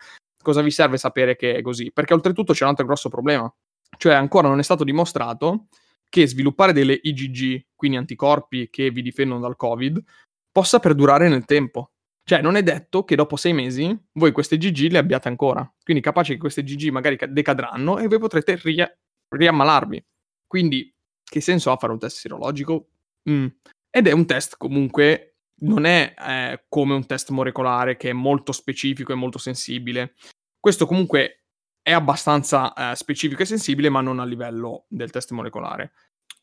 cosa 0.47 0.61
vi 0.61 0.71
serve 0.71 0.95
sapere 0.95 1.35
che 1.35 1.55
è 1.55 1.61
così? 1.61 1.91
Perché 1.91 2.13
oltretutto 2.13 2.53
c'è 2.53 2.63
un 2.63 2.69
altro 2.69 2.85
grosso 2.85 3.09
problema, 3.09 3.53
cioè 3.97 4.13
ancora 4.13 4.47
non 4.47 4.59
è 4.59 4.63
stato 4.63 4.85
dimostrato 4.85 5.67
che 6.07 6.25
sviluppare 6.25 6.71
delle 6.71 6.97
IgG, 7.01 7.65
quindi 7.75 7.97
anticorpi 7.97 8.69
che 8.69 8.89
vi 8.89 9.01
difendono 9.01 9.41
dal 9.41 9.57
Covid, 9.57 10.01
possa 10.49 10.79
perdurare 10.79 11.27
nel 11.27 11.43
tempo. 11.43 11.91
Cioè, 12.23 12.41
non 12.41 12.55
è 12.55 12.63
detto 12.63 13.03
che 13.03 13.17
dopo 13.17 13.35
sei 13.35 13.51
mesi 13.51 13.93
voi 14.13 14.31
queste 14.31 14.57
GG 14.57 14.91
le 14.91 14.99
abbiate 14.99 15.27
ancora. 15.27 15.69
Quindi 15.83 16.01
capace 16.01 16.33
che 16.33 16.39
queste 16.39 16.63
GG 16.63 16.91
magari 16.91 17.17
decadranno 17.29 17.99
e 17.99 18.07
voi 18.07 18.19
potrete 18.19 18.57
ria- 18.63 18.89
riammalarvi. 19.27 20.01
Quindi, 20.47 20.93
che 21.23 21.41
senso 21.41 21.71
ha 21.71 21.77
fare 21.77 21.91
un 21.91 21.99
test 21.99 22.19
sierologico? 22.19 22.87
Mm. 23.29 23.47
Ed 23.89 24.07
è 24.07 24.13
un 24.13 24.25
test 24.25 24.55
comunque, 24.57 25.39
non 25.63 25.85
è 25.85 26.13
eh, 26.17 26.65
come 26.69 26.93
un 26.93 27.05
test 27.05 27.31
molecolare 27.31 27.97
che 27.97 28.11
è 28.11 28.13
molto 28.13 28.53
specifico 28.53 29.11
e 29.11 29.15
molto 29.15 29.37
sensibile. 29.37 30.13
Questo 30.59 30.85
comunque 30.85 31.43
è 31.81 31.91
abbastanza 31.91 32.73
eh, 32.73 32.95
specifico 32.95 33.41
e 33.41 33.45
sensibile, 33.45 33.89
ma 33.89 34.01
non 34.01 34.19
a 34.19 34.25
livello 34.25 34.85
del 34.89 35.09
test 35.09 35.31
molecolare. 35.31 35.93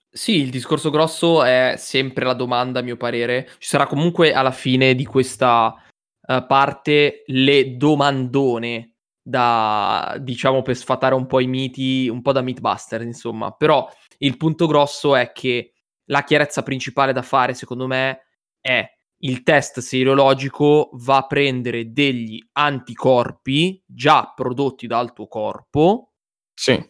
Sì, 0.09 0.37
il 0.37 0.51
discorso 0.51 0.91
grosso 0.91 1.43
è 1.43 1.75
sempre 1.77 2.25
la 2.25 2.35
domanda, 2.35 2.79
a 2.79 2.83
mio 2.83 2.97
parere. 2.97 3.49
Ci 3.59 3.69
sarà 3.69 3.87
comunque 3.87 4.33
alla 4.33 4.53
fine 4.53 4.95
di 4.95 5.05
questa 5.05 5.75
uh, 5.75 6.47
parte 6.47 7.25
le 7.27 7.77
domandone 7.77 8.95
da, 9.21 10.17
diciamo, 10.21 10.63
per 10.63 10.77
sfatare 10.77 11.17
un 11.17 11.27
po' 11.27 11.41
i 11.41 11.49
miti, 11.49 12.09
un 12.09 12.23
po' 12.23 12.31
da 12.31 12.43
Mythbuster, 12.43 13.03
insomma. 13.03 13.51
Però 13.51 13.91
il 14.19 14.37
punto 14.37 14.69
grosso 14.69 15.17
è 15.17 15.33
che 15.33 15.73
la 16.05 16.23
chiarezza 16.23 16.63
principale 16.63 17.13
da 17.13 17.23
fare, 17.23 17.53
secondo 17.53 17.89
me, 17.89 18.27
è 18.61 18.94
il 19.25 19.43
test 19.43 19.81
serologico 19.81 20.91
va 20.95 21.19
a 21.19 21.27
prendere 21.27 21.93
degli 21.93 22.39
anticorpi 22.53 23.83
già 23.87 24.33
prodotti 24.35 24.87
dal 24.87 25.13
tuo 25.13 25.27
corpo 25.29 26.13
sì. 26.53 26.83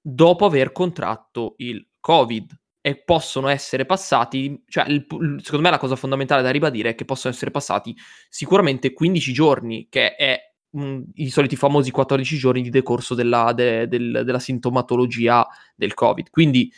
dopo 0.00 0.44
aver 0.44 0.72
contratto 0.72 1.54
il 1.58 1.86
Covid 1.98 2.58
e 2.82 2.96
possono 2.96 3.48
essere 3.48 3.84
passati, 3.84 4.62
cioè 4.66 4.88
il, 4.88 5.04
secondo 5.42 5.60
me 5.60 5.70
la 5.70 5.78
cosa 5.78 5.96
fondamentale 5.96 6.42
da 6.42 6.50
ribadire 6.50 6.90
è 6.90 6.94
che 6.94 7.04
possono 7.04 7.34
essere 7.34 7.50
passati 7.50 7.94
sicuramente 8.28 8.94
15 8.94 9.32
giorni, 9.34 9.88
che 9.90 10.14
è 10.14 10.40
mh, 10.70 11.00
i 11.14 11.28
soliti 11.28 11.56
famosi 11.56 11.90
14 11.90 12.38
giorni 12.38 12.62
di 12.62 12.70
decorso 12.70 13.14
della, 13.14 13.52
de, 13.52 13.86
del, 13.86 14.22
della 14.24 14.38
sintomatologia 14.38 15.46
del 15.74 15.92
Covid. 15.92 16.30
Quindi 16.30 16.72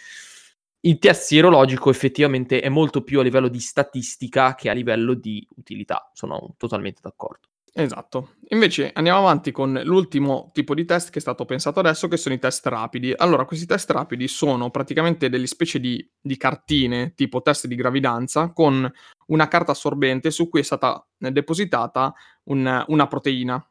il 0.85 0.99
test 0.99 1.23
sierologico 1.25 1.91
effettivamente 1.91 2.61
è 2.61 2.69
molto 2.69 3.03
più 3.03 3.21
a 3.21 3.23
livello 3.23 3.49
di 3.49 3.61
statistica 3.61 4.55
che 4.55 4.69
a 4.69 4.73
livello 4.73 5.15
di 5.15 5.47
utilità, 5.57 6.11
sono 6.13 6.55
totalmente 6.57 7.01
d'accordo. 7.03 7.49
Esatto. 7.75 8.35
Invece 8.49 8.91
andiamo 8.93 9.21
avanti 9.21 9.51
con 9.51 9.81
l'ultimo 9.85 10.51
tipo 10.53 10.75
di 10.75 10.85
test 10.85 11.11
che 11.11 11.19
è 11.19 11.23
stato 11.23 11.47
pensato 11.47 11.81
adesso, 11.81 12.07
che 12.07 12.19
sono 12.19 12.35
i 12.35 12.39
test 12.39 12.67
rapidi. 12.67 13.15
Allora, 13.17 13.47
questi 13.47 13.65
test 13.65 13.91
rapidi 13.91 14.29
sono 14.29 14.71
praticamente 14.71 15.31
delle 15.31 15.47
specie 15.47 15.81
di, 15.81 16.07
di 16.21 16.37
cartine, 16.37 17.15
tipo 17.15 17.41
test 17.41 17.67
di 17.67 17.75
gravidanza, 17.75 18.53
con 18.53 18.91
una 19.27 19.49
carta 19.49 19.73
assorbente 19.73 20.31
su 20.31 20.51
cui 20.51 20.61
è 20.61 20.65
stata 20.65 21.03
depositata 21.17 22.13
un, 22.45 22.85
una 22.89 23.07
proteina. 23.07 23.65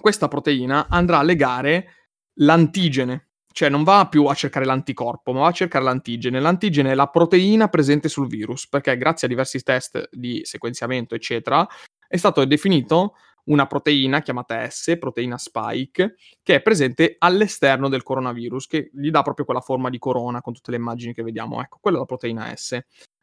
Questa 0.00 0.28
proteina 0.28 0.86
andrà 0.88 1.18
a 1.18 1.22
legare 1.22 1.94
l'antigene, 2.34 3.27
cioè 3.52 3.68
non 3.68 3.82
va 3.82 4.06
più 4.08 4.26
a 4.26 4.34
cercare 4.34 4.64
l'anticorpo, 4.64 5.32
ma 5.32 5.40
va 5.40 5.48
a 5.48 5.52
cercare 5.52 5.84
l'antigene. 5.84 6.40
L'antigene 6.40 6.92
è 6.92 6.94
la 6.94 7.08
proteina 7.08 7.68
presente 7.68 8.08
sul 8.08 8.28
virus, 8.28 8.68
perché 8.68 8.96
grazie 8.96 9.26
a 9.26 9.30
diversi 9.30 9.62
test 9.62 10.08
di 10.12 10.40
sequenziamento, 10.44 11.14
eccetera, 11.14 11.66
è 12.06 12.16
stato 12.16 12.44
definito 12.44 13.14
una 13.44 13.66
proteina 13.66 14.20
chiamata 14.20 14.68
S, 14.68 14.96
proteina 14.98 15.38
spike, 15.38 16.16
che 16.42 16.56
è 16.56 16.62
presente 16.62 17.16
all'esterno 17.18 17.88
del 17.88 18.02
coronavirus, 18.02 18.66
che 18.66 18.90
gli 18.92 19.10
dà 19.10 19.22
proprio 19.22 19.44
quella 19.44 19.60
forma 19.60 19.88
di 19.88 19.98
corona 19.98 20.40
con 20.40 20.52
tutte 20.52 20.70
le 20.70 20.76
immagini 20.76 21.14
che 21.14 21.22
vediamo. 21.22 21.60
Ecco, 21.60 21.78
quella 21.80 21.96
è 21.96 22.00
la 22.00 22.06
proteina 22.06 22.54
S. 22.54 22.78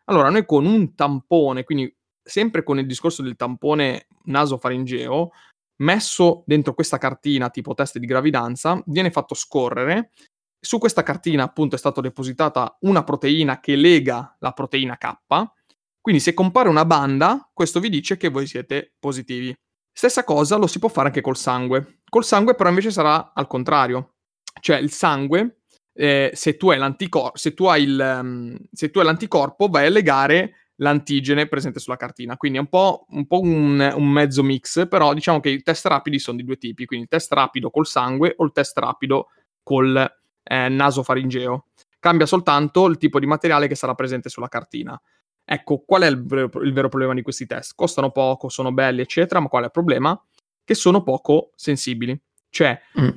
Allora, 0.05 0.29
noi 0.29 0.45
con 0.45 0.65
un 0.65 0.95
tampone, 0.95 1.63
quindi 1.63 1.95
sempre 2.21 2.63
con 2.63 2.79
il 2.79 2.87
discorso 2.87 3.21
del 3.21 3.35
tampone 3.35 4.07
nasofaringeo, 4.23 5.31
messo 5.77 6.43
dentro 6.45 6.73
questa 6.73 6.97
cartina 6.97 7.49
tipo 7.49 7.73
test 7.73 7.97
di 7.97 8.05
gravidanza, 8.05 8.81
viene 8.85 9.11
fatto 9.11 9.35
scorrere. 9.35 10.11
Su 10.59 10.79
questa 10.79 11.03
cartina 11.03 11.43
appunto 11.43 11.75
è 11.75 11.77
stata 11.77 12.01
depositata 12.01 12.77
una 12.81 13.03
proteina 13.03 13.59
che 13.59 13.75
lega 13.75 14.35
la 14.39 14.51
proteina 14.51 14.97
K. 14.97 15.13
Quindi 16.01 16.21
se 16.21 16.33
compare 16.33 16.69
una 16.69 16.85
banda, 16.85 17.49
questo 17.53 17.79
vi 17.79 17.89
dice 17.89 18.17
che 18.17 18.29
voi 18.29 18.47
siete 18.47 18.93
positivi. 18.99 19.55
Stessa 19.91 20.23
cosa 20.23 20.57
lo 20.57 20.67
si 20.67 20.79
può 20.79 20.89
fare 20.89 21.07
anche 21.07 21.21
col 21.21 21.37
sangue. 21.37 22.01
Col 22.09 22.25
sangue 22.25 22.53
però 22.55 22.69
invece 22.69 22.91
sarà 22.91 23.31
al 23.33 23.47
contrario. 23.47 24.15
Cioè 24.59 24.77
il 24.77 24.91
sangue, 24.91 25.61
eh, 25.93 26.31
se, 26.33 26.57
tu 26.57 26.69
se, 27.33 27.53
tu 27.53 27.73
il, 27.73 28.19
um, 28.21 28.57
se, 28.71 28.89
tu 28.91 28.99
hai 28.99 29.05
l'anticorpo, 29.05 29.67
vai 29.67 29.87
a 29.87 29.89
legare 29.89 30.64
l'antigene 30.77 31.47
presente 31.47 31.79
sulla 31.79 31.95
cartina. 31.97 32.37
Quindi 32.37 32.57
è 32.57 32.61
un 32.61 32.67
po', 32.67 33.05
un, 33.09 33.27
po 33.27 33.39
un, 33.39 33.93
un, 33.95 34.09
mezzo 34.09 34.43
mix, 34.43 34.87
però 34.87 35.13
diciamo 35.13 35.39
che 35.39 35.49
i 35.49 35.61
test 35.61 35.85
rapidi 35.85 36.19
sono 36.19 36.37
di 36.37 36.43
due 36.43 36.57
tipi. 36.57 36.85
Quindi 36.85 37.05
il 37.05 37.11
test 37.11 37.31
rapido 37.31 37.69
col 37.69 37.85
sangue 37.85 38.33
o 38.37 38.43
il 38.45 38.51
test 38.51 38.77
rapido 38.77 39.27
col 39.63 39.95
eh, 40.43 40.69
nasofaringeo. 40.69 41.67
Cambia 41.99 42.25
soltanto 42.25 42.87
il 42.87 42.97
tipo 42.97 43.19
di 43.19 43.25
materiale 43.25 43.67
che 43.67 43.75
sarà 43.75 43.95
presente 43.95 44.29
sulla 44.29 44.47
cartina. 44.47 44.99
Ecco, 45.43 45.83
qual 45.85 46.01
è 46.01 46.07
il, 46.07 46.17
il, 46.63 46.73
vero 46.73 46.89
problema 46.89 47.13
di 47.13 47.21
questi 47.21 47.45
test? 47.45 47.73
Costano 47.75 48.11
poco, 48.11 48.49
sono 48.49 48.71
belli, 48.71 49.01
eccetera, 49.01 49.39
ma 49.39 49.47
qual 49.47 49.63
è 49.63 49.65
il 49.65 49.71
problema? 49.71 50.19
Che 50.63 50.73
sono 50.73 51.03
poco 51.03 51.51
sensibili. 51.55 52.19
Cioè, 52.49 52.79
mm. 52.99 53.09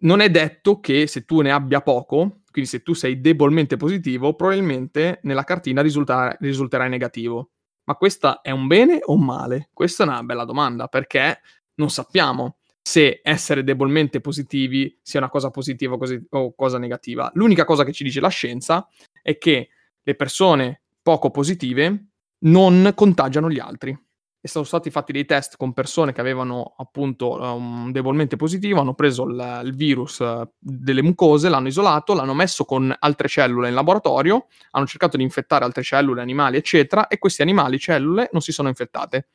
non 0.00 0.20
è 0.20 0.30
detto 0.30 0.80
che 0.80 1.06
se 1.06 1.24
tu 1.24 1.40
ne 1.40 1.52
abbia 1.52 1.80
poco, 1.80 2.37
quindi 2.50 2.68
se 2.68 2.82
tu 2.82 2.94
sei 2.94 3.20
debolmente 3.20 3.76
positivo, 3.76 4.34
probabilmente 4.34 5.20
nella 5.22 5.44
cartina 5.44 5.82
risulta, 5.82 6.36
risulterai 6.40 6.88
negativo. 6.88 7.50
Ma 7.84 7.94
questo 7.94 8.42
è 8.42 8.50
un 8.50 8.66
bene 8.66 9.00
o 9.02 9.14
un 9.14 9.24
male? 9.24 9.70
Questa 9.72 10.04
è 10.04 10.06
una 10.06 10.22
bella 10.22 10.44
domanda, 10.44 10.88
perché 10.88 11.40
non 11.76 11.90
sappiamo 11.90 12.58
se 12.82 13.20
essere 13.22 13.64
debolmente 13.64 14.20
positivi 14.20 14.98
sia 15.02 15.20
una 15.20 15.28
cosa 15.28 15.50
positiva 15.50 15.96
o 16.30 16.54
cosa 16.54 16.78
negativa. 16.78 17.30
L'unica 17.34 17.64
cosa 17.64 17.84
che 17.84 17.92
ci 17.92 18.04
dice 18.04 18.20
la 18.20 18.28
scienza 18.28 18.88
è 19.22 19.36
che 19.36 19.68
le 20.02 20.14
persone 20.14 20.82
poco 21.02 21.30
positive 21.30 22.06
non 22.40 22.92
contagiano 22.94 23.50
gli 23.50 23.58
altri. 23.58 23.98
E 24.40 24.46
sono 24.46 24.64
stati 24.64 24.90
fatti 24.90 25.10
dei 25.10 25.24
test 25.24 25.56
con 25.56 25.72
persone 25.72 26.12
che 26.12 26.20
avevano 26.20 26.74
appunto 26.76 27.32
un 27.32 27.90
debolmente 27.90 28.36
positivo, 28.36 28.80
hanno 28.80 28.94
preso 28.94 29.24
il, 29.24 29.62
il 29.64 29.74
virus 29.74 30.20
eh, 30.20 30.48
delle 30.58 31.02
mucose, 31.02 31.48
l'hanno 31.48 31.66
isolato, 31.66 32.14
l'hanno 32.14 32.34
messo 32.34 32.64
con 32.64 32.94
altre 32.96 33.26
cellule 33.26 33.68
in 33.68 33.74
laboratorio, 33.74 34.46
hanno 34.70 34.86
cercato 34.86 35.16
di 35.16 35.24
infettare 35.24 35.64
altre 35.64 35.82
cellule, 35.82 36.22
animali, 36.22 36.56
eccetera, 36.56 37.08
e 37.08 37.18
questi 37.18 37.42
animali, 37.42 37.80
cellule, 37.80 38.28
non 38.30 38.40
si 38.40 38.52
sono 38.52 38.68
infettate. 38.68 39.30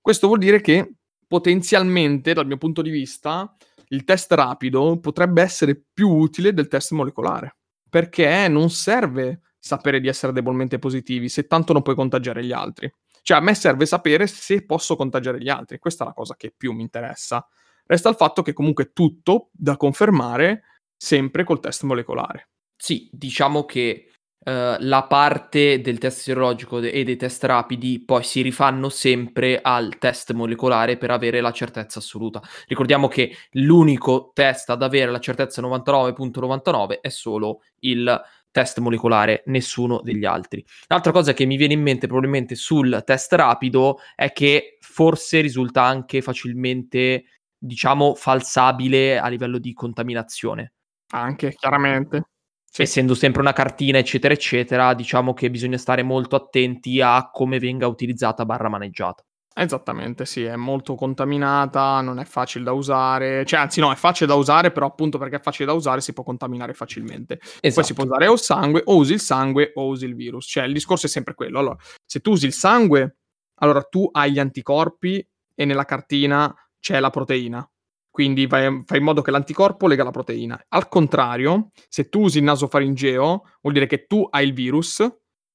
Questo 0.00 0.28
vuol 0.28 0.38
dire 0.38 0.60
che 0.60 0.94
potenzialmente, 1.26 2.32
dal 2.32 2.46
mio 2.46 2.58
punto 2.58 2.80
di 2.80 2.90
vista, 2.90 3.56
il 3.88 4.04
test 4.04 4.30
rapido 4.32 5.00
potrebbe 5.00 5.42
essere 5.42 5.82
più 5.92 6.08
utile 6.10 6.52
del 6.52 6.68
test 6.68 6.92
molecolare, 6.92 7.56
perché 7.90 8.46
non 8.46 8.70
serve 8.70 9.40
sapere 9.58 9.98
di 9.98 10.08
essere 10.08 10.32
debolmente 10.32 10.78
positivi 10.78 11.28
se 11.28 11.46
tanto 11.46 11.72
non 11.72 11.82
puoi 11.82 11.96
contagiare 11.96 12.44
gli 12.44 12.52
altri. 12.52 12.92
Cioè, 13.24 13.38
a 13.38 13.40
me 13.40 13.54
serve 13.54 13.86
sapere 13.86 14.26
se 14.26 14.66
posso 14.66 14.96
contagiare 14.96 15.40
gli 15.40 15.48
altri. 15.48 15.78
Questa 15.78 16.04
è 16.04 16.06
la 16.06 16.12
cosa 16.12 16.36
che 16.36 16.52
più 16.54 16.72
mi 16.72 16.82
interessa. 16.82 17.48
Resta 17.86 18.10
il 18.10 18.16
fatto 18.16 18.42
che 18.42 18.52
comunque 18.52 18.92
tutto 18.92 19.48
da 19.50 19.78
confermare, 19.78 20.64
sempre 20.94 21.42
col 21.42 21.58
test 21.58 21.84
molecolare. 21.84 22.50
Sì, 22.76 23.08
diciamo 23.10 23.64
che 23.64 24.10
uh, 24.40 24.50
la 24.78 25.06
parte 25.08 25.80
del 25.80 25.96
test 25.96 26.20
serologico 26.20 26.80
e 26.80 27.02
dei 27.02 27.16
test 27.16 27.42
rapidi 27.44 28.04
poi 28.04 28.22
si 28.22 28.42
rifanno 28.42 28.90
sempre 28.90 29.58
al 29.62 29.96
test 29.96 30.32
molecolare 30.32 30.98
per 30.98 31.10
avere 31.10 31.40
la 31.40 31.50
certezza 31.50 32.00
assoluta. 32.00 32.42
Ricordiamo 32.66 33.08
che 33.08 33.34
l'unico 33.52 34.32
test 34.34 34.68
ad 34.68 34.82
avere 34.82 35.10
la 35.10 35.20
certezza 35.20 35.62
99.99 35.62 37.00
è 37.00 37.08
solo 37.08 37.62
il 37.80 38.22
test 38.54 38.78
molecolare, 38.78 39.42
nessuno 39.46 40.00
degli 40.00 40.24
altri. 40.24 40.64
L'altra 40.86 41.10
cosa 41.10 41.32
che 41.32 41.44
mi 41.44 41.56
viene 41.56 41.74
in 41.74 41.82
mente 41.82 42.06
probabilmente 42.06 42.54
sul 42.54 43.02
test 43.04 43.32
rapido 43.32 43.98
è 44.14 44.32
che 44.32 44.78
forse 44.80 45.40
risulta 45.40 45.82
anche 45.82 46.22
facilmente, 46.22 47.24
diciamo, 47.58 48.14
falsabile 48.14 49.18
a 49.18 49.26
livello 49.26 49.58
di 49.58 49.72
contaminazione. 49.72 50.74
Anche, 51.10 51.52
chiaramente. 51.54 52.28
Sì. 52.64 52.82
Essendo 52.82 53.14
sempre 53.16 53.40
una 53.40 53.52
cartina, 53.52 53.98
eccetera, 53.98 54.32
eccetera, 54.32 54.94
diciamo 54.94 55.34
che 55.34 55.50
bisogna 55.50 55.78
stare 55.78 56.04
molto 56.04 56.36
attenti 56.36 57.00
a 57.00 57.30
come 57.32 57.58
venga 57.58 57.88
utilizzata 57.88 58.44
barra 58.44 58.68
maneggiata. 58.68 59.24
Esattamente, 59.56 60.26
sì, 60.26 60.42
è 60.42 60.56
molto 60.56 60.96
contaminata, 60.96 62.00
non 62.00 62.18
è 62.18 62.24
facile 62.24 62.64
da 62.64 62.72
usare, 62.72 63.44
cioè 63.44 63.60
anzi 63.60 63.78
no, 63.78 63.92
è 63.92 63.94
facile 63.94 64.26
da 64.26 64.34
usare, 64.34 64.72
però 64.72 64.86
appunto 64.86 65.16
perché 65.16 65.36
è 65.36 65.40
facile 65.40 65.66
da 65.66 65.72
usare 65.74 66.00
si 66.00 66.12
può 66.12 66.24
contaminare 66.24 66.74
facilmente. 66.74 67.38
Esatto. 67.60 67.74
Poi 67.74 67.84
si 67.84 67.94
può 67.94 68.04
usare 68.04 68.26
o 68.26 68.32
il 68.32 68.38
sangue, 68.40 68.82
o 68.84 68.96
usi 68.96 69.12
il 69.12 69.20
sangue 69.20 69.70
o 69.74 69.86
usi 69.86 70.06
il 70.06 70.16
virus, 70.16 70.46
cioè 70.46 70.64
il 70.64 70.72
discorso 70.72 71.06
è 71.06 71.08
sempre 71.08 71.34
quello. 71.34 71.60
Allora, 71.60 71.76
se 72.04 72.18
tu 72.18 72.32
usi 72.32 72.46
il 72.46 72.52
sangue, 72.52 73.18
allora 73.60 73.80
tu 73.82 74.08
hai 74.10 74.32
gli 74.32 74.40
anticorpi 74.40 75.24
e 75.54 75.64
nella 75.64 75.84
cartina 75.84 76.52
c'è 76.80 76.98
la 76.98 77.10
proteina. 77.10 77.64
Quindi 78.10 78.48
fai, 78.48 78.82
fai 78.84 78.98
in 78.98 79.04
modo 79.04 79.22
che 79.22 79.30
l'anticorpo 79.30 79.86
lega 79.86 80.02
la 80.02 80.10
proteina. 80.10 80.60
Al 80.68 80.88
contrario, 80.88 81.70
se 81.88 82.08
tu 82.08 82.22
usi 82.22 82.38
il 82.38 82.44
nasofaringeo, 82.44 83.42
vuol 83.60 83.72
dire 83.72 83.86
che 83.86 84.06
tu 84.06 84.26
hai 84.30 84.46
il 84.46 84.52
virus 84.52 85.00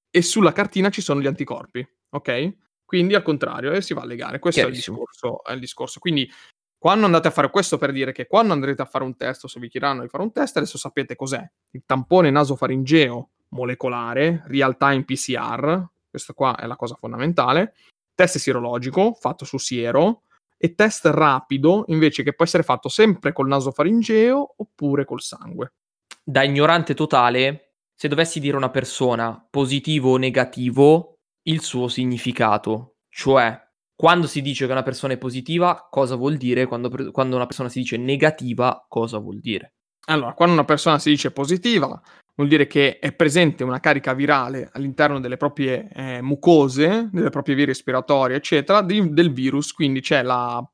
e 0.09 0.21
sulla 0.21 0.53
cartina 0.53 0.89
ci 0.89 1.01
sono 1.01 1.19
gli 1.19 1.27
anticorpi, 1.27 1.85
ok? 2.11 2.55
Quindi 2.89 3.13
al 3.13 3.21
contrario, 3.21 3.71
eh, 3.71 3.83
si 3.83 3.93
va 3.93 4.01
a 4.01 4.05
legare. 4.05 4.39
Questo 4.39 4.61
è 4.61 4.65
il, 4.65 4.71
discorso, 4.71 5.43
è 5.43 5.51
il, 5.51 5.59
discorso, 5.59 5.99
Quindi 5.99 6.27
quando 6.75 7.05
andate 7.05 7.27
a 7.27 7.31
fare 7.31 7.51
questo 7.51 7.77
per 7.77 7.91
dire 7.91 8.11
che 8.11 8.25
quando 8.25 8.51
andrete 8.51 8.81
a 8.81 8.85
fare 8.85 9.03
un 9.03 9.15
test 9.15 9.45
se 9.45 9.59
vi 9.59 9.69
chiederanno 9.69 10.01
di 10.01 10.07
fare 10.07 10.23
un 10.23 10.31
test, 10.31 10.57
adesso 10.57 10.79
sapete 10.79 11.15
cos'è. 11.15 11.47
Il 11.69 11.83
tampone 11.85 12.31
nasofaringeo 12.31 13.29
molecolare, 13.49 14.41
real 14.47 14.75
time 14.75 15.03
PCR, 15.03 15.85
questa 16.09 16.33
qua 16.33 16.57
è 16.57 16.65
la 16.65 16.75
cosa 16.75 16.95
fondamentale, 16.95 17.75
test 18.15 18.39
sierologico 18.39 19.13
fatto 19.13 19.45
su 19.45 19.59
siero 19.59 20.23
e 20.57 20.73
test 20.73 21.05
rapido 21.05 21.83
invece 21.89 22.23
che 22.23 22.33
può 22.33 22.43
essere 22.43 22.63
fatto 22.63 22.89
sempre 22.89 23.33
col 23.33 23.49
nasofaringeo 23.49 24.55
oppure 24.57 25.05
col 25.05 25.21
sangue. 25.21 25.73
Da 26.23 26.41
ignorante 26.41 26.95
totale, 26.95 27.73
se 27.93 28.07
dovessi 28.07 28.39
dire 28.39 28.55
a 28.55 28.57
una 28.57 28.71
persona 28.71 29.45
positivo 29.47 30.13
o 30.13 30.17
negativo, 30.17 31.18
il 31.43 31.61
suo 31.61 31.87
significato. 31.87 32.95
Cioè, 33.09 33.59
quando 33.95 34.27
si 34.27 34.41
dice 34.41 34.65
che 34.65 34.71
una 34.71 34.83
persona 34.83 35.13
è 35.13 35.17
positiva, 35.17 35.87
cosa 35.89 36.15
vuol 36.15 36.37
dire? 36.37 36.67
Quando, 36.67 36.89
quando 37.11 37.35
una 37.35 37.45
persona 37.45 37.69
si 37.69 37.79
dice 37.79 37.97
negativa, 37.97 38.85
cosa 38.87 39.17
vuol 39.17 39.39
dire? 39.39 39.73
Allora, 40.05 40.33
quando 40.33 40.53
una 40.53 40.65
persona 40.65 40.97
si 40.99 41.09
dice 41.09 41.31
positiva, 41.31 42.01
vuol 42.35 42.47
dire 42.47 42.65
che 42.65 42.99
è 42.99 43.11
presente 43.11 43.65
una 43.65 43.81
carica 43.81 44.13
virale 44.13 44.69
all'interno 44.71 45.19
delle 45.19 45.35
proprie 45.35 45.89
eh, 45.93 46.21
mucose, 46.21 47.09
delle 47.11 47.29
proprie 47.29 47.55
vie 47.55 47.65
respiratorie, 47.65 48.37
eccetera, 48.37 48.81
di, 48.81 49.11
del 49.13 49.33
virus, 49.33 49.73
quindi 49.73 49.99
c'è 49.99 50.23
la, 50.23 50.65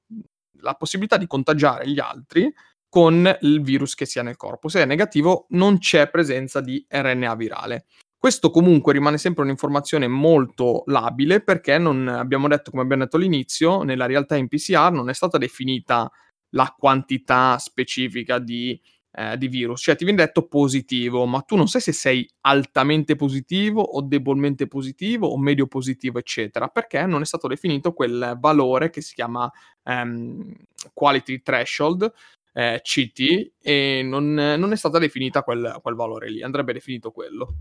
la, 0.61 0.73
possibilità 0.75 1.17
di 1.17 1.25
contagiare 1.25 1.89
gli 1.89 1.99
altri 1.99 2.53
con 2.87 3.37
il 3.41 3.61
virus 3.61 3.95
che 3.95 4.05
sia 4.05 4.21
nel 4.21 4.37
corpo. 4.37 4.69
Se 4.69 4.83
è 4.83 4.85
negativo, 4.85 5.47
non 5.49 5.79
c'è 5.79 6.09
presenza 6.09 6.61
di 6.61 6.85
RNA 6.87 7.35
virale. 7.35 7.85
Questo 8.25 8.49
comunque 8.49 8.91
rimane 8.91 9.19
sempre 9.19 9.43
un'informazione 9.43 10.07
molto 10.07 10.81
labile 10.87 11.41
perché 11.41 11.77
non 11.77 12.07
abbiamo 12.07 12.47
detto, 12.47 12.71
come 12.71 12.81
abbiamo 12.81 13.03
detto 13.03 13.17
all'inizio, 13.17 13.83
nella 13.83 14.07
realtà 14.07 14.35
in 14.35 14.47
PCR 14.47 14.89
non 14.91 15.09
è 15.09 15.13
stata 15.13 15.37
definita 15.37 16.11
la 16.55 16.73
quantità 16.75 17.59
specifica 17.59 18.39
di, 18.39 18.81
eh, 19.11 19.37
di 19.37 19.47
virus, 19.47 19.79
cioè 19.83 19.95
ti 19.95 20.05
viene 20.05 20.25
detto 20.25 20.47
positivo, 20.47 21.27
ma 21.27 21.41
tu 21.41 21.55
non 21.55 21.67
sai 21.67 21.81
se 21.81 21.91
sei 21.91 22.27
altamente 22.47 23.15
positivo 23.15 23.81
o 23.81 24.01
debolmente 24.01 24.65
positivo 24.65 25.27
o 25.27 25.37
medio 25.37 25.67
positivo, 25.67 26.17
eccetera, 26.17 26.67
perché 26.69 27.05
non 27.05 27.21
è 27.21 27.25
stato 27.25 27.47
definito 27.47 27.93
quel 27.93 28.37
valore 28.39 28.89
che 28.89 29.01
si 29.01 29.13
chiama 29.13 29.47
um, 29.83 30.51
quality 30.95 31.43
threshold, 31.43 32.11
eh, 32.53 32.81
CT, 32.81 33.51
e 33.61 34.01
non, 34.03 34.33
non, 34.33 34.71
è 34.71 34.75
stata 34.75 34.97
definita 34.97 35.43
quel, 35.43 35.77
quel 35.83 35.93
valore 35.93 36.31
lì, 36.31 36.41
andrebbe 36.41 36.73
definito 36.73 37.11
quello. 37.11 37.55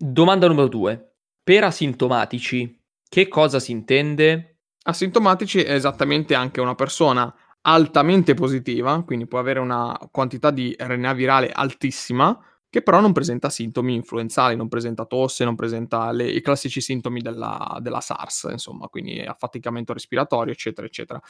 Domanda 0.00 0.46
numero 0.46 0.68
due. 0.68 1.14
Per 1.42 1.64
asintomatici, 1.64 2.80
che 3.08 3.26
cosa 3.26 3.58
si 3.58 3.72
intende? 3.72 4.60
Asintomatici 4.84 5.60
è 5.60 5.72
esattamente 5.72 6.36
anche 6.36 6.60
una 6.60 6.76
persona 6.76 7.34
altamente 7.62 8.34
positiva, 8.34 9.02
quindi 9.02 9.26
può 9.26 9.40
avere 9.40 9.58
una 9.58 9.98
quantità 10.12 10.52
di 10.52 10.72
RNA 10.78 11.12
virale 11.14 11.50
altissima, 11.50 12.38
che 12.70 12.82
però 12.82 13.00
non 13.00 13.12
presenta 13.12 13.50
sintomi 13.50 13.96
influenzali, 13.96 14.54
non 14.54 14.68
presenta 14.68 15.04
tosse, 15.04 15.44
non 15.44 15.56
presenta 15.56 16.12
le, 16.12 16.28
i 16.28 16.40
classici 16.42 16.80
sintomi 16.80 17.20
della, 17.20 17.78
della 17.80 18.00
SARS, 18.00 18.46
insomma, 18.52 18.86
quindi 18.86 19.18
affaticamento 19.20 19.92
respiratorio, 19.92 20.52
eccetera, 20.52 20.86
eccetera. 20.86 21.20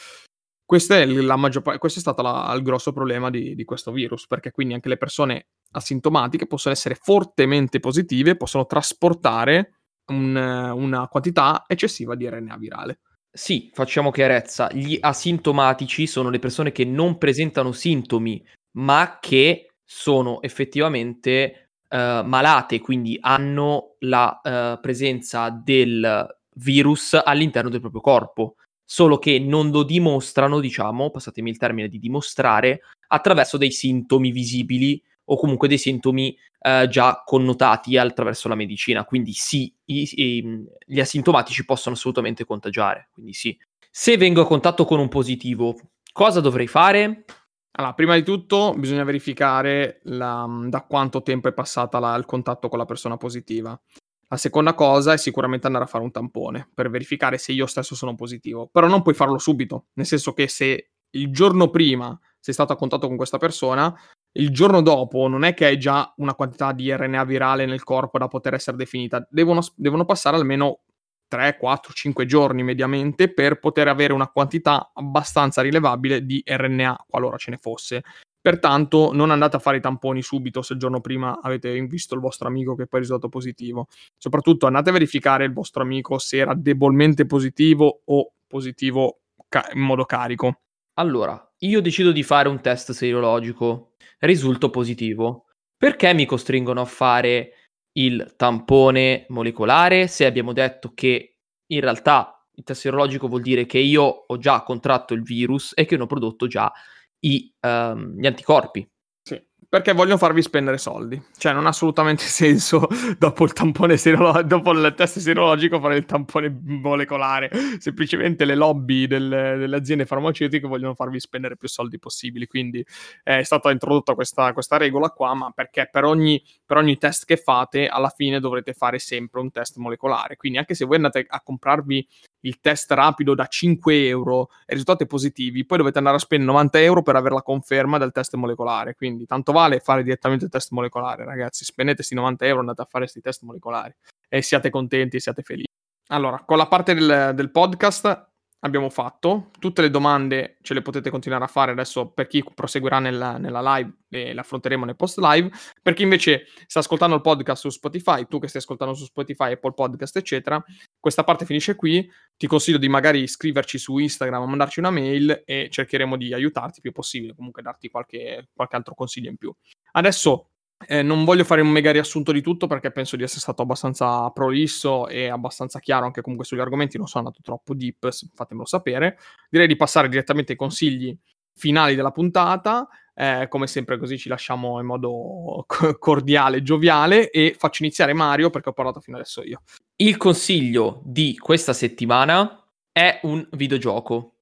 Questa 0.69 0.99
è, 0.99 1.07
maggior, 1.07 1.63
questo 1.79 1.99
è 1.99 2.03
stato 2.03 2.21
la, 2.21 2.53
il 2.55 2.61
grosso 2.61 2.93
problema 2.93 3.31
di, 3.31 3.55
di, 3.55 3.65
questo 3.65 3.91
virus, 3.91 4.27
perché 4.27 4.51
quindi 4.51 4.75
anche 4.75 4.91
le 4.91 4.99
persone 4.99 5.47
asintomatiche 5.71 6.47
possono 6.47 6.75
essere 6.75 6.95
fortemente 6.95 7.81
positive, 7.81 8.37
possono 8.37 8.67
trasportare 8.67 9.79
un, 10.09 10.37
una 10.37 11.09
quantità 11.09 11.65
eccessiva 11.67 12.15
di 12.15 12.29
RNA 12.29 12.59
virale. 12.59 12.99
Sì, 13.33 13.71
facciamo 13.73 14.11
chiarezza. 14.11 14.69
Gli 14.71 14.99
asintomatici 15.01 16.07
sono 16.07 16.29
le 16.29 16.39
persone 16.39 16.71
che 16.71 16.85
non 16.85 17.17
presentano 17.17 17.73
sintomi, 17.73 18.45
ma 18.73 19.17
che 19.23 19.71
sono 19.83 20.43
effettivamente 20.43 21.71
uh, 21.89 21.97
malate, 22.25 22.79
quindi 22.81 23.17
hanno 23.19 23.95
la 24.01 24.39
uh, 24.45 24.79
presenza 24.83 25.49
del 25.49 26.27
virus 26.57 27.19
all'interno 27.25 27.71
del 27.71 27.81
proprio 27.81 28.03
corpo 28.03 28.57
solo 28.91 29.19
che 29.19 29.39
non 29.39 29.71
lo 29.71 29.83
dimostrano, 29.83 30.61
diciamo, 30.61 31.11
passatemi 31.11 31.51
il 31.51 31.59
termine 31.59 31.89
di 31.89 31.99
dimostrare, 31.99 32.81
attraverso 33.09 33.59
dei 33.59 33.71
sintomi 33.71 34.31
visibili 34.31 35.01
o 35.25 35.37
comunque 35.37 35.69
dei 35.69 35.77
sintomi 35.77 36.35
eh, 36.59 36.89
già 36.89 37.23
connotati 37.23 37.99
attraverso 37.99 38.49
la 38.49 38.55
medicina. 38.55 39.05
Quindi 39.05 39.35
sì, 39.35 39.71
i, 39.85 40.09
i, 40.15 40.65
gli 40.87 41.01
asintomatici 41.01 41.67
possono 41.67 41.97
assolutamente 41.97 42.47
contagiare. 42.47 43.11
Quindi 43.13 43.35
sì. 43.35 43.59
Se 43.91 44.17
vengo 44.17 44.41
a 44.41 44.47
contatto 44.47 44.87
con 44.87 45.01
un 45.01 45.09
positivo, 45.09 45.79
cosa 46.11 46.41
dovrei 46.41 46.67
fare? 46.67 47.25
Allora, 47.73 47.93
prima 47.93 48.15
di 48.15 48.23
tutto 48.23 48.73
bisogna 48.75 49.05
verificare 49.05 50.01
la, 50.05 50.47
da 50.67 50.81
quanto 50.81 51.23
tempo 51.23 51.49
è 51.49 51.53
passata 51.53 51.99
la, 51.99 52.15
il 52.15 52.25
contatto 52.25 52.71
con 52.71 52.79
la 52.79 52.87
persona 52.87 53.19
positiva. 53.19 53.79
La 54.29 54.37
seconda 54.37 54.75
cosa 54.75 55.15
è 55.15 55.17
sicuramente 55.17 55.67
andare 55.67 55.85
a 55.85 55.89
fare 55.89 56.05
un 56.05 56.11
tampone 56.11 56.69
per 56.75 56.91
verificare 56.91 57.39
se 57.39 57.53
io 57.53 57.67
stesso 57.67 57.95
sono 57.95 58.15
positivo, 58.15 58.69
però 58.71 58.87
non 58.87 59.03
puoi 59.03 59.15
farlo 59.15 59.39
subito, 59.39 59.87
nel 59.95 60.05
senso 60.05 60.35
che 60.35 60.49
se 60.49 60.91
il 61.11 61.33
giorno 61.33 61.71
prima 61.71 62.19
sei 62.39 62.53
stato 62.53 62.75
a 62.75 62.77
contatto 62.77 63.07
con 63.07 63.17
questa 63.17 63.39
persona, 63.39 63.95
il 64.33 64.51
giorno 64.51 64.83
dopo 64.83 65.27
non 65.29 65.45
è 65.45 65.55
che 65.55 65.65
hai 65.65 65.79
già 65.79 66.13
una 66.19 66.35
quantità 66.35 66.73
di 66.73 66.95
RNA 66.95 67.25
virale 67.25 67.65
nel 67.65 67.83
corpo 67.83 68.19
da 68.19 68.29
poter 68.29 68.55
essere 68.55 68.77
definita, 68.77 69.27
devono, 69.31 69.63
devono 69.75 70.05
passare 70.05 70.37
almeno 70.37 70.81
3, 71.29 71.57
4, 71.57 71.93
5 71.93 72.27
giorni 72.27 72.63
mediamente 72.63 73.33
per 73.33 73.59
poter 73.59 73.89
avere 73.89 74.13
una 74.13 74.29
quantità 74.29 74.91
abbastanza 74.95 75.63
rilevabile 75.63 76.25
di 76.25 76.43
RNA, 76.45 77.07
qualora 77.09 77.37
ce 77.37 77.51
ne 77.51 77.59
fosse. 77.59 78.03
Pertanto 78.41 79.11
non 79.13 79.31
andate 79.31 79.57
a 79.57 79.59
fare 79.59 79.79
i 79.79 79.81
tamponi 79.81 80.23
subito 80.23 80.63
se 80.63 80.75
il 80.75 80.79
giorno 80.79 81.01
prima 81.01 81.41
avete 81.43 81.79
visto 81.83 82.15
il 82.15 82.21
vostro 82.21 82.49
amico 82.49 82.75
che 82.75 82.87
poi 82.87 83.01
è 83.01 83.03
risultato 83.03 83.29
positivo. 83.29 83.89
Soprattutto 84.17 84.67
andate 84.67 84.91
a 84.91 84.93
verificare 84.93 85.45
il 85.45 85.53
vostro 85.53 85.83
amico 85.83 86.19
se 86.19 86.39
era 86.39 86.55
debolmente 86.55 87.27
positivo 87.27 88.03
o 88.05 88.33
positivo 88.47 89.21
ca- 89.49 89.69
in 89.75 89.81
modo 89.81 90.05
carico. 90.05 90.61
Allora, 90.95 91.41
io 91.59 91.81
decido 91.81 92.13
di 92.13 92.23
fare 92.23 92.49
un 92.49 92.61
test 92.61 92.93
serologico, 92.93 93.95
risulto 94.21 94.71
positivo. 94.71 95.45
Perché 95.77 96.13
mi 96.13 96.27
costringono 96.27 96.81
a 96.81 96.85
fare 96.85 97.53
il 97.93 98.35
tampone 98.37 99.27
molecolare 99.29 100.07
se 100.09 100.27
abbiamo 100.27 100.53
detto 100.53 100.93
che 100.95 101.39
in 101.67 101.81
realtà 101.81 102.45
il 102.55 102.65
test 102.65 102.83
serologico 102.83 103.29
vuol 103.29 103.43
dire 103.43 103.67
che 103.67 103.79
io 103.79 104.03
ho 104.03 104.39
già 104.39 104.63
contratto 104.63 105.15
il 105.15 105.23
virus 105.23 105.73
e 105.75 105.85
che 105.85 105.97
ne 105.97 106.03
ho 106.03 106.07
prodotto 106.07 106.47
già 106.47 106.73
i, 107.21 107.53
um, 107.61 108.19
gli 108.19 108.27
anticorpi. 108.27 108.89
Sì, 109.23 109.43
perché 109.69 109.93
vogliono 109.93 110.17
farvi 110.19 110.41
spendere 110.41 110.79
soldi. 110.79 111.21
Cioè, 111.37 111.53
non 111.53 111.67
ha 111.67 111.71
assolutamente 111.71 112.23
senso 112.27 112.87
dopo 113.19 113.45
il 113.45 113.53
tampone 113.53 113.97
serologico, 113.97 114.47
dopo 114.47 114.73
il 114.73 114.95
test 114.97 115.19
serologico 115.19 115.81
fare 115.81 115.97
il 115.97 116.05
tampone 116.05 116.61
molecolare. 116.65 117.51
Semplicemente 117.79 118.45
le 118.45 118.55
lobby 118.55 119.07
del, 119.07 119.29
delle 119.29 119.77
aziende 119.77 120.07
farmaceutiche 120.07 120.67
vogliono 120.67 120.95
farvi 120.95 121.21
spendere 121.21 121.57
più 121.57 121.69
soldi 121.69 121.99
possibili. 121.99 122.47
Quindi 122.47 122.85
è 123.23 123.43
stata 123.43 123.71
introdotta 123.71 124.15
questa, 124.15 124.53
questa 124.53 124.77
regola 124.77 125.11
qua, 125.11 125.35
ma 125.35 125.51
perché 125.51 125.89
per 125.91 126.05
ogni, 126.05 126.43
per 126.65 126.79
ogni 126.79 126.97
test 126.97 127.25
che 127.25 127.37
fate, 127.37 127.89
alla 127.89 128.13
fine 128.15 128.41
dovrete 128.41 128.73
fare 128.73 128.99
sempre 128.99 129.41
un 129.41 129.51
test 129.51 129.77
molecolare. 129.77 130.37
Quindi 130.37 130.59
anche 130.59 130.75
se 130.75 130.85
voi 130.85 130.97
andate 130.97 131.27
a 131.29 131.41
comprarvi 131.43 132.07
il 132.41 132.61
test 132.61 132.91
rapido 132.93 133.35
da 133.35 133.47
5 133.47 134.07
euro 134.07 134.51
e 134.65 134.73
risultati 134.73 135.07
positivi, 135.07 135.65
poi 135.65 135.79
dovete 135.79 135.99
andare 135.99 136.17
a 136.17 136.21
spendere 136.21 136.51
90 136.51 136.81
euro 136.81 137.03
per 137.03 137.17
avere 137.17 137.35
la 137.35 137.43
conferma 137.43 137.99
del 137.99 138.13
test 138.13 138.35
molecolare. 138.35 138.95
Quindi 138.95 139.27
tanto 139.27 139.53
vale 139.53 139.81
fare 139.81 140.03
direttamente 140.03 140.45
il 140.45 140.51
test 140.51 140.71
molecolare, 140.71 141.25
ragazzi. 141.25 141.65
Spendete 141.65 141.97
questi 141.97 142.15
90 142.15 142.47
euro, 142.47 142.61
andate 142.61 142.83
a 142.83 142.87
fare 142.87 143.05
questi 143.05 143.21
test 143.21 143.43
molecolari 143.43 143.95
e 144.29 144.43
siate 144.43 144.71
contenti 144.71 145.17
e 145.17 145.21
siate 145.21 145.43
felici. 145.43 145.67
Allora, 146.09 146.43
con 146.45 146.57
la 146.57 146.67
parte 146.67 146.95
del, 146.95 147.33
del 147.35 147.51
podcast 147.51 148.29
abbiamo 148.61 148.91
fatto. 148.91 149.51
Tutte 149.59 149.83
le 149.83 149.91
domande 149.91 150.59
ce 150.63 150.75
le 150.75 150.83
potete 150.83 151.11
continuare 151.11 151.45
a 151.45 151.49
fare 151.49 151.73
adesso 151.73 152.11
per 152.11 152.27
chi 152.27 152.45
proseguirà 152.55 152.99
nella, 152.99 153.39
nella 153.39 153.77
live 153.77 153.93
e 154.09 154.33
le 154.33 154.41
affronteremo 154.41 154.85
nel 154.85 154.97
post 154.97 155.19
live. 155.19 155.51
Per 155.83 155.95
chi 155.95 156.03
invece 156.03 156.47
sta 156.67 156.81
ascoltando 156.81 157.15
il 157.15 157.21
podcast 157.21 157.63
su 157.63 157.71
Spotify, 157.71 158.27
tu 158.27 158.39
che 158.39 158.49
stai 158.49 158.61
ascoltando 158.61 158.95
su 158.95 159.05
Spotify, 159.05 159.53
Apple 159.53 159.75
Podcast, 159.75 160.17
eccetera, 160.17 160.63
questa 160.99 161.25
parte 161.25 161.45
finisce 161.45 161.75
qui. 161.75 162.09
Ti 162.37 162.47
consiglio 162.47 162.79
di 162.79 162.89
magari 162.89 163.23
iscriverci 163.23 163.79
su 163.79 163.99
Instagram 163.99 164.49
mandarci 164.49 164.79
una 164.79 164.91
mail 164.91 165.43
e 165.45 165.69
cercheremo 165.71 166.17
di 166.17 166.33
aiutarti 166.33 166.77
il 166.77 166.83
più 166.83 166.93
possibile, 166.93 167.35
comunque 167.35 167.63
darti 167.63 167.89
qualche, 167.89 168.49
qualche 168.55 168.77
altro 168.77 168.95
consiglio 168.95 169.31
in 169.31 169.37
più. 169.37 169.55
Adesso 169.93 170.51
eh, 170.87 171.03
non 171.03 171.25
voglio 171.25 171.45
fare 171.45 171.61
un 171.61 171.69
mega 171.69 171.91
riassunto 171.91 172.31
di 172.31 172.41
tutto 172.41 172.67
perché 172.67 172.93
penso 172.93 173.17
di 173.17 173.25
essere 173.25 173.41
stato 173.41 173.63
abbastanza 173.63 174.31
prolisso 174.31 175.09
e 175.09 175.29
abbastanza 175.29 175.81
chiaro 175.81 176.07
anche 176.07 176.21
comunque 176.21 176.47
sugli 176.47 176.61
argomenti, 176.61 176.99
non 176.99 177.09
sono 177.09 177.25
andato 177.27 177.43
troppo 177.43 177.75
deep, 177.75 178.09
fatemelo 178.35 178.67
sapere. 178.67 179.19
Direi 179.51 179.67
di 179.67 179.77
passare 179.77 180.09
direttamente 180.09 180.53
ai 180.53 180.59
consigli 180.59 181.17
finali 181.55 181.97
della 181.97 182.13
puntata, 182.13 182.89
eh, 183.15 183.47
come 183.49 183.67
sempre 183.67 183.99
così 183.99 184.17
ci 184.17 184.29
lasciamo 184.29 184.79
in 184.79 184.87
modo 184.87 185.65
cordiale, 185.99 186.63
gioviale 186.63 187.31
e 187.31 187.57
faccio 187.59 187.83
iniziare 187.83 188.13
Mario 188.13 188.51
perché 188.51 188.69
ho 188.69 188.73
parlato 188.73 189.01
fino 189.01 189.17
adesso 189.17 189.43
io. 189.43 189.63
Il 189.97 190.17
consiglio 190.17 191.03
di 191.05 191.37
questa 191.37 191.73
settimana 191.73 192.65
è 192.93 193.19
un 193.23 193.47
videogioco 193.53 194.38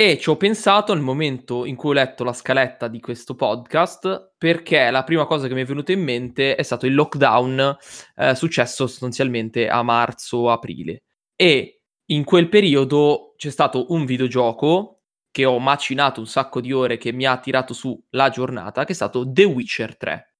e 0.00 0.16
ci 0.16 0.30
ho 0.30 0.36
pensato 0.38 0.94
nel 0.94 1.02
momento 1.02 1.66
in 1.66 1.76
cui 1.76 1.90
ho 1.90 1.92
letto 1.92 2.24
la 2.24 2.32
scaletta 2.32 2.88
di 2.88 3.00
questo 3.00 3.34
podcast, 3.34 4.32
perché 4.38 4.90
la 4.90 5.04
prima 5.04 5.26
cosa 5.26 5.46
che 5.46 5.52
mi 5.52 5.60
è 5.60 5.66
venuta 5.66 5.92
in 5.92 6.02
mente 6.02 6.54
è 6.54 6.62
stato 6.62 6.86
il 6.86 6.94
lockdown 6.94 7.76
eh, 8.16 8.34
successo 8.34 8.86
sostanzialmente 8.86 9.68
a 9.68 9.82
marzo-aprile. 9.82 11.02
E 11.36 11.82
in 12.06 12.24
quel 12.24 12.48
periodo 12.48 13.34
c'è 13.36 13.50
stato 13.50 13.92
un 13.92 14.06
videogioco 14.06 15.02
che 15.30 15.44
ho 15.44 15.58
macinato 15.58 16.20
un 16.20 16.26
sacco 16.26 16.62
di 16.62 16.72
ore 16.72 16.96
che 16.96 17.12
mi 17.12 17.26
ha 17.26 17.36
tirato 17.36 17.74
su 17.74 18.02
la 18.12 18.30
giornata, 18.30 18.86
che 18.86 18.92
è 18.92 18.94
stato 18.94 19.30
The 19.30 19.44
Witcher 19.44 19.98
3. 19.98 20.34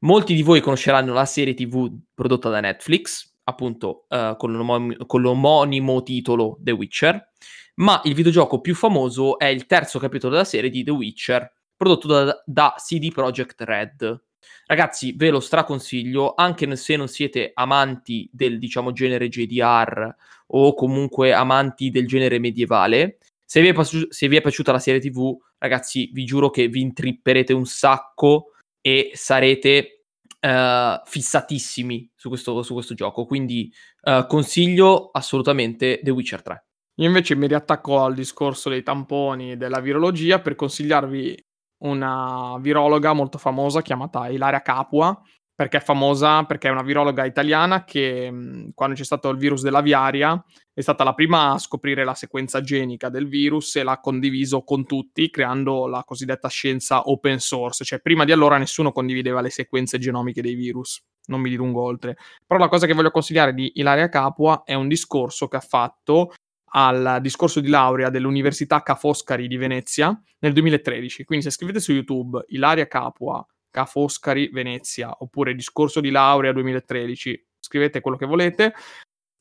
Molti 0.00 0.34
di 0.34 0.42
voi 0.42 0.60
conosceranno 0.60 1.14
la 1.14 1.24
serie 1.24 1.54
TV 1.54 1.90
prodotta 2.12 2.50
da 2.50 2.60
Netflix, 2.60 3.36
appunto 3.44 4.04
eh, 4.10 4.34
con, 4.36 4.52
l'omonimo, 4.52 5.06
con 5.06 5.22
l'omonimo 5.22 6.02
titolo 6.02 6.58
The 6.60 6.72
Witcher 6.72 7.30
ma 7.76 8.00
il 8.04 8.14
videogioco 8.14 8.60
più 8.60 8.74
famoso 8.74 9.38
è 9.38 9.46
il 9.46 9.66
terzo 9.66 9.98
capitolo 9.98 10.32
della 10.32 10.44
serie 10.44 10.70
di 10.70 10.84
The 10.84 10.90
Witcher, 10.90 11.52
prodotto 11.76 12.06
da, 12.08 12.42
da 12.44 12.74
CD 12.78 13.12
Projekt 13.12 13.60
Red. 13.62 14.24
Ragazzi, 14.66 15.12
ve 15.12 15.30
lo 15.30 15.40
straconsiglio, 15.40 16.34
anche 16.34 16.74
se 16.76 16.96
non 16.96 17.08
siete 17.08 17.50
amanti 17.54 18.28
del, 18.32 18.58
diciamo, 18.58 18.92
genere 18.92 19.28
JDR 19.28 20.14
o 20.48 20.74
comunque 20.74 21.32
amanti 21.32 21.90
del 21.90 22.06
genere 22.06 22.38
medievale. 22.38 23.18
Se 23.44 23.60
vi, 23.60 23.72
piaci- 23.72 24.06
se 24.08 24.28
vi 24.28 24.36
è 24.36 24.40
piaciuta 24.40 24.72
la 24.72 24.78
serie 24.78 25.00
TV, 25.00 25.36
ragazzi, 25.58 26.10
vi 26.12 26.24
giuro 26.24 26.50
che 26.50 26.68
vi 26.68 26.80
intripperete 26.80 27.52
un 27.52 27.66
sacco 27.66 28.52
e 28.80 29.10
sarete 29.14 30.04
uh, 30.40 31.00
fissatissimi 31.04 32.10
su 32.14 32.28
questo, 32.28 32.62
su 32.62 32.72
questo, 32.72 32.94
gioco. 32.94 33.24
Quindi 33.24 33.72
uh, 34.02 34.26
consiglio 34.26 35.10
assolutamente 35.12 36.00
The 36.02 36.10
Witcher 36.10 36.42
3. 36.42 36.65
Io 36.98 37.06
invece 37.06 37.34
mi 37.36 37.46
riattacco 37.46 38.02
al 38.02 38.14
discorso 38.14 38.70
dei 38.70 38.82
tamponi 38.82 39.52
e 39.52 39.56
della 39.56 39.80
virologia 39.80 40.40
per 40.40 40.54
consigliarvi 40.54 41.44
una 41.84 42.56
virologa 42.58 43.12
molto 43.12 43.36
famosa 43.36 43.82
chiamata 43.82 44.28
Ilaria 44.28 44.62
Capua, 44.62 45.20
perché 45.54 45.78
è 45.78 45.80
famosa 45.80 46.44
perché 46.44 46.68
è 46.68 46.70
una 46.70 46.82
virologa 46.82 47.24
italiana 47.26 47.84
che 47.84 48.30
mhmm, 48.30 48.70
quando 48.74 48.94
c'è 48.94 49.04
stato 49.04 49.28
il 49.28 49.36
virus 49.38 49.62
dell'aviaria 49.62 50.42
è 50.72 50.80
stata 50.80 51.04
la 51.04 51.14
prima 51.14 51.52
a 51.52 51.58
scoprire 51.58 52.04
la 52.04 52.14
sequenza 52.14 52.60
genica 52.60 53.08
del 53.10 53.28
virus 53.28 53.76
e 53.76 53.82
l'ha 53.82 53.98
condiviso 54.00 54.62
con 54.62 54.86
tutti 54.86 55.28
creando 55.30 55.86
la 55.86 56.02
cosiddetta 56.04 56.48
scienza 56.48 57.08
open 57.08 57.40
source, 57.40 57.84
cioè 57.84 58.00
prima 58.00 58.24
di 58.24 58.32
allora 58.32 58.58
nessuno 58.58 58.92
condivideva 58.92 59.40
le 59.42 59.50
sequenze 59.50 59.98
genomiche 59.98 60.42
dei 60.42 60.54
virus, 60.54 61.02
non 61.26 61.40
mi 61.40 61.50
dilungo 61.50 61.82
oltre. 61.82 62.16
Però 62.46 62.60
la 62.60 62.68
cosa 62.68 62.86
che 62.86 62.92
voglio 62.92 63.10
consigliare 63.10 63.54
di 63.54 63.72
Ilaria 63.76 64.08
Capua 64.10 64.62
è 64.64 64.74
un 64.74 64.88
discorso 64.88 65.48
che 65.48 65.56
ha 65.56 65.60
fatto 65.60 66.32
al 66.72 67.18
discorso 67.20 67.60
di 67.60 67.68
laurea 67.68 68.10
dell'Università 68.10 68.82
Ca' 68.82 68.94
Foscari 68.94 69.48
di 69.48 69.56
Venezia 69.56 70.18
nel 70.40 70.52
2013. 70.52 71.24
Quindi 71.24 71.44
se 71.44 71.50
scrivete 71.50 71.80
su 71.80 71.92
YouTube 71.92 72.44
Ilaria 72.48 72.86
Capua, 72.86 73.46
Ca' 73.70 73.84
Foscari, 73.86 74.48
Venezia, 74.48 75.14
oppure 75.18 75.54
discorso 75.54 76.00
di 76.00 76.10
laurea 76.10 76.52
2013, 76.52 77.46
scrivete 77.60 78.00
quello 78.00 78.16
che 78.16 78.26
volete, 78.26 78.74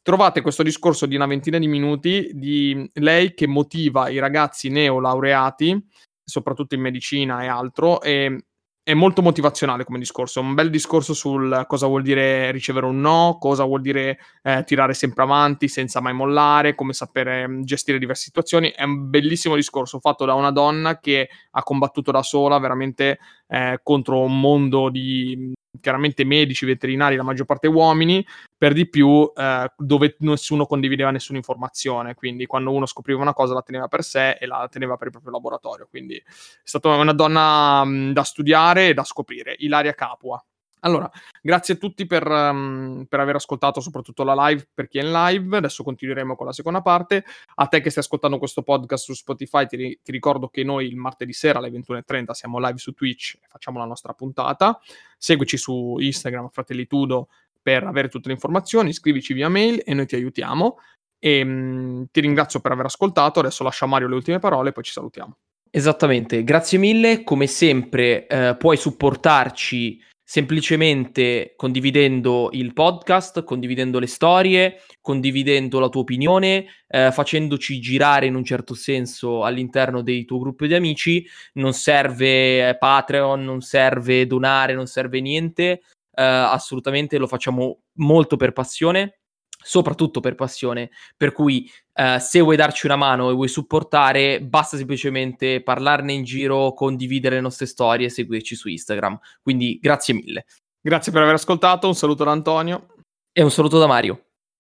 trovate 0.01 0.41
questo 0.41 0.61
discorso 0.61 1.05
di 1.05 1.15
una 1.15 1.25
ventina 1.25 1.57
di 1.57 1.67
minuti 1.67 2.29
di 2.33 2.89
lei 2.93 3.33
che 3.33 3.47
motiva 3.47 4.09
i 4.09 4.19
ragazzi 4.19 4.69
neolaureati, 4.69 5.83
soprattutto 6.23 6.75
in 6.75 6.81
medicina 6.81 7.43
e 7.43 7.47
altro, 7.47 8.01
e 8.01 8.45
è 8.87 8.93
molto 8.93 9.23
motivazionale 9.23 9.83
come 9.83 9.97
discorso, 9.97 10.41
un 10.41 10.53
bel 10.53 10.69
discorso 10.69 11.15
sul 11.15 11.63
cosa 11.65 11.87
vuol 11.87 12.03
dire 12.03 12.51
ricevere 12.51 12.85
un 12.85 12.99
no, 12.99 13.37
cosa 13.39 13.63
vuol 13.63 13.81
dire 13.81 14.19
eh, 14.43 14.63
tirare 14.63 14.93
sempre 14.93 15.23
avanti 15.23 15.67
senza 15.67 16.01
mai 16.01 16.13
mollare, 16.13 16.75
come 16.75 16.93
sapere 16.93 17.47
mm, 17.47 17.61
gestire 17.63 17.97
diverse 17.97 18.25
situazioni. 18.25 18.69
È 18.69 18.83
un 18.83 19.09
bellissimo 19.09 19.55
discorso 19.55 19.99
fatto 19.99 20.25
da 20.25 20.35
una 20.35 20.51
donna 20.51 20.99
che 20.99 21.29
ha 21.49 21.63
combattuto 21.63 22.11
da 22.11 22.21
sola 22.21 22.59
veramente 22.59 23.17
eh, 23.47 23.79
contro 23.83 24.21
un 24.21 24.39
mondo 24.39 24.89
di 24.89 25.53
chiaramente 25.79 26.23
medici, 26.23 26.65
veterinari, 26.65 27.15
la 27.15 27.23
maggior 27.23 27.45
parte 27.45 27.67
uomini, 27.67 28.25
per 28.57 28.73
di 28.73 28.89
più 28.89 29.31
eh, 29.35 29.71
dove 29.77 30.15
nessuno 30.19 30.65
condivideva 30.65 31.11
nessuna 31.11 31.37
informazione, 31.37 32.15
quindi 32.15 32.45
quando 32.45 32.71
uno 32.71 32.85
scopriva 32.85 33.21
una 33.21 33.33
cosa 33.33 33.53
la 33.53 33.61
teneva 33.61 33.87
per 33.87 34.03
sé 34.03 34.31
e 34.31 34.45
la 34.45 34.67
teneva 34.71 34.97
per 34.97 35.07
il 35.07 35.11
proprio 35.11 35.33
laboratorio, 35.33 35.87
quindi 35.89 36.15
è 36.15 36.23
stata 36.63 36.89
una 36.89 37.13
donna 37.13 37.83
mh, 37.83 38.13
da 38.13 38.23
studiare 38.23 38.89
e 38.89 38.93
da 38.93 39.03
scoprire, 39.03 39.55
Ilaria 39.59 39.93
Capua. 39.93 40.43
Allora, 40.81 41.09
grazie 41.41 41.73
a 41.73 41.77
tutti 41.77 42.05
per, 42.05 42.27
um, 42.27 43.05
per, 43.09 43.19
aver 43.19 43.35
ascoltato 43.35 43.79
soprattutto 43.79 44.23
la 44.23 44.47
live, 44.47 44.67
per 44.71 44.87
chi 44.87 44.99
è 44.99 45.03
in 45.03 45.11
live. 45.11 45.57
Adesso 45.57 45.83
continueremo 45.83 46.35
con 46.35 46.45
la 46.45 46.53
seconda 46.53 46.81
parte. 46.81 47.23
A 47.55 47.67
te 47.67 47.81
che 47.81 47.89
stai 47.89 48.03
ascoltando 48.03 48.37
questo 48.37 48.61
podcast 48.61 49.05
su 49.05 49.13
Spotify, 49.13 49.65
ti, 49.65 49.99
ti 50.03 50.11
ricordo 50.11 50.47
che 50.47 50.63
noi 50.63 50.87
il 50.87 50.95
martedì 50.95 51.33
sera 51.33 51.57
alle 51.57 51.69
21.30 51.69 52.31
siamo 52.31 52.59
live 52.59 52.77
su 52.77 52.93
Twitch 52.93 53.35
e 53.41 53.47
facciamo 53.47 53.79
la 53.79 53.85
nostra 53.85 54.13
puntata. 54.13 54.79
Seguici 55.17 55.57
su 55.57 55.95
Instagram, 55.97 56.49
Fratellitudo, 56.49 57.29
per 57.61 57.83
avere 57.83 58.07
tutte 58.07 58.27
le 58.27 58.35
informazioni. 58.35 58.93
Scrivici 58.93 59.33
via 59.33 59.49
mail 59.49 59.81
e 59.83 59.93
noi 59.95 60.05
ti 60.05 60.15
aiutiamo. 60.15 60.77
E 61.17 61.41
um, 61.41 62.05
ti 62.11 62.19
ringrazio 62.19 62.59
per 62.59 62.73
aver 62.73 62.85
ascoltato. 62.85 63.39
Adesso 63.39 63.63
lascio 63.63 63.85
a 63.85 63.87
Mario 63.87 64.07
le 64.07 64.15
ultime 64.15 64.37
parole 64.37 64.69
e 64.69 64.71
poi 64.71 64.83
ci 64.83 64.91
salutiamo. 64.91 65.35
Esattamente, 65.71 66.43
grazie 66.43 66.77
mille. 66.77 67.23
Come 67.23 67.47
sempre, 67.47 68.27
eh, 68.27 68.55
puoi 68.55 68.77
supportarci 68.77 69.99
semplicemente 70.27 71.53
condividendo 71.55 72.49
il 72.53 72.73
podcast, 72.73 73.43
condividendo 73.43 73.99
le 73.99 74.07
storie, 74.07 74.81
condividendo 74.99 75.79
la 75.79 75.87
tua 75.87 76.01
opinione, 76.01 76.65
eh, 76.87 77.11
facendoci 77.11 77.79
girare 77.79 78.25
in 78.25 78.33
un 78.33 78.43
certo 78.43 78.73
senso 78.73 79.43
all'interno 79.43 80.01
dei 80.01 80.25
tuoi 80.25 80.39
gruppi 80.39 80.67
di 80.67 80.73
amici. 80.73 81.25
Non 81.53 81.73
serve 81.73 82.69
eh, 82.69 82.77
Patreon, 82.77 83.43
non 83.43 83.61
serve 83.61 84.25
donare, 84.25 84.73
non 84.73 84.87
serve 84.87 85.21
niente. 85.21 85.81
Eh, 86.17 86.23
assolutamente 86.23 87.19
lo 87.19 87.27
facciamo 87.27 87.81
molto 87.97 88.35
per 88.35 88.51
passione 88.51 89.19
soprattutto 89.65 90.19
per 90.19 90.35
passione, 90.35 90.91
per 91.17 91.31
cui 91.31 91.69
uh, 91.93 92.19
se 92.19 92.39
vuoi 92.39 92.55
darci 92.55 92.85
una 92.85 92.95
mano 92.95 93.31
e 93.31 93.33
vuoi 93.33 93.47
supportare, 93.47 94.39
basta 94.41 94.77
semplicemente 94.77 95.63
parlarne 95.63 96.13
in 96.13 96.23
giro, 96.23 96.73
condividere 96.73 97.35
le 97.35 97.41
nostre 97.41 97.65
storie 97.65 98.05
e 98.05 98.11
seguirci 98.11 98.55
su 98.55 98.69
Instagram. 98.69 99.17
Quindi 99.41 99.79
grazie 99.81 100.13
mille. 100.13 100.45
Grazie 100.79 101.11
per 101.11 101.23
aver 101.23 101.33
ascoltato, 101.33 101.87
un 101.87 101.95
saluto 101.95 102.23
da 102.23 102.31
Antonio. 102.31 102.87
E 103.31 103.41
un 103.41 103.51
saluto 103.51 103.79
da 103.79 103.87
Mario. 103.87 104.24